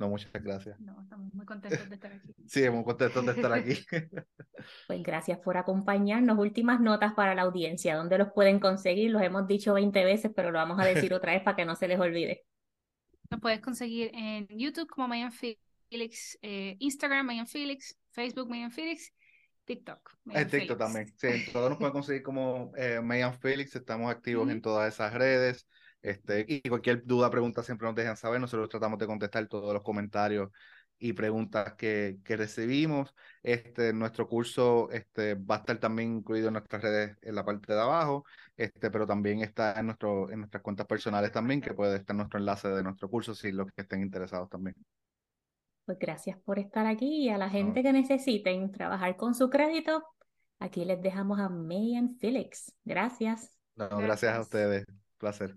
No, 0.00 0.08
muchas 0.08 0.32
gracias. 0.32 0.80
No, 0.80 0.98
estamos 1.02 1.32
muy 1.34 1.44
contentos 1.44 1.86
de 1.86 1.94
estar 1.94 2.10
aquí. 2.10 2.34
Sí, 2.46 2.68
muy 2.70 2.84
contentos 2.84 3.24
de 3.24 3.32
estar 3.32 3.52
aquí. 3.52 3.74
Pues 4.86 5.02
gracias 5.02 5.38
por 5.38 5.58
acompañarnos. 5.58 6.38
Últimas 6.38 6.80
notas 6.80 7.12
para 7.12 7.34
la 7.34 7.42
audiencia. 7.42 7.96
¿Dónde 7.96 8.16
los 8.16 8.32
pueden 8.32 8.60
conseguir? 8.60 9.10
Los 9.10 9.22
hemos 9.22 9.46
dicho 9.46 9.74
20 9.74 10.04
veces, 10.04 10.32
pero 10.34 10.50
lo 10.50 10.58
vamos 10.58 10.80
a 10.80 10.86
decir 10.86 11.12
otra 11.12 11.32
vez 11.32 11.42
para 11.42 11.56
que 11.56 11.66
no 11.66 11.76
se 11.76 11.86
les 11.86 12.00
olvide. 12.00 12.44
Nos 13.30 13.40
puedes 13.40 13.60
conseguir 13.60 14.10
en 14.14 14.48
YouTube 14.48 14.88
como 14.88 15.06
Mayan 15.06 15.32
Felix, 15.32 16.38
eh, 16.40 16.76
Instagram 16.78 17.26
Mayan 17.26 17.46
Felix, 17.46 17.98
Facebook 18.10 18.48
Mayan 18.48 18.72
Felix, 18.72 19.12
TikTok. 19.66 20.16
Mayan 20.24 20.48
TikTok 20.48 20.78
también. 20.78 21.12
Sí, 21.16 21.44
todos 21.52 21.68
nos 21.68 21.78
pueden 21.78 21.92
conseguir 21.92 22.22
como 22.22 22.72
eh, 22.76 23.00
Mayan 23.02 23.38
Felix. 23.38 23.76
Estamos 23.76 24.10
activos 24.10 24.50
en 24.50 24.62
todas 24.62 24.92
esas 24.92 25.12
redes. 25.12 25.66
Este, 26.02 26.46
y 26.48 26.68
cualquier 26.68 27.04
duda, 27.04 27.30
pregunta, 27.30 27.62
siempre 27.62 27.86
nos 27.86 27.94
dejan 27.94 28.16
saber. 28.16 28.40
Nosotros 28.40 28.68
tratamos 28.68 28.98
de 28.98 29.06
contestar 29.06 29.46
todos 29.48 29.72
los 29.74 29.82
comentarios 29.82 30.50
y 31.00 31.14
preguntas 31.14 31.74
que, 31.74 32.18
que 32.24 32.36
recibimos. 32.36 33.14
Este, 33.42 33.92
nuestro 33.92 34.28
curso 34.28 34.90
este, 34.90 35.34
va 35.34 35.56
a 35.56 35.58
estar 35.58 35.78
también 35.78 36.18
incluido 36.18 36.48
en 36.48 36.54
nuestras 36.54 36.82
redes 36.82 37.16
en 37.22 37.34
la 37.34 37.44
parte 37.44 37.72
de 37.72 37.80
abajo, 37.80 38.24
este, 38.56 38.90
pero 38.90 39.06
también 39.06 39.40
está 39.40 39.78
en, 39.80 39.86
nuestro, 39.86 40.30
en 40.30 40.40
nuestras 40.40 40.62
cuentas 40.62 40.86
personales 40.86 41.32
también, 41.32 41.62
que 41.62 41.72
puede 41.72 41.96
estar 41.96 42.14
nuestro 42.14 42.38
enlace 42.38 42.68
de 42.68 42.82
nuestro 42.82 43.08
curso 43.08 43.34
si 43.34 43.50
los 43.50 43.66
que 43.72 43.80
estén 43.82 44.02
interesados 44.02 44.50
también. 44.50 44.76
Pues 45.86 45.98
gracias 45.98 46.38
por 46.44 46.58
estar 46.58 46.86
aquí 46.86 47.24
y 47.24 47.28
a 47.30 47.38
la 47.38 47.48
gente 47.48 47.82
que 47.82 47.92
necesiten 47.92 48.70
trabajar 48.70 49.16
con 49.16 49.34
su 49.34 49.48
crédito, 49.48 50.04
aquí 50.58 50.84
les 50.84 51.00
dejamos 51.00 51.40
a 51.40 51.48
Mayan 51.48 52.16
Felix. 52.18 52.72
Gracias. 52.84 53.58
gracias. 53.74 54.00
gracias 54.00 54.36
a 54.36 54.40
ustedes. 54.42 54.84
Placer. 55.16 55.56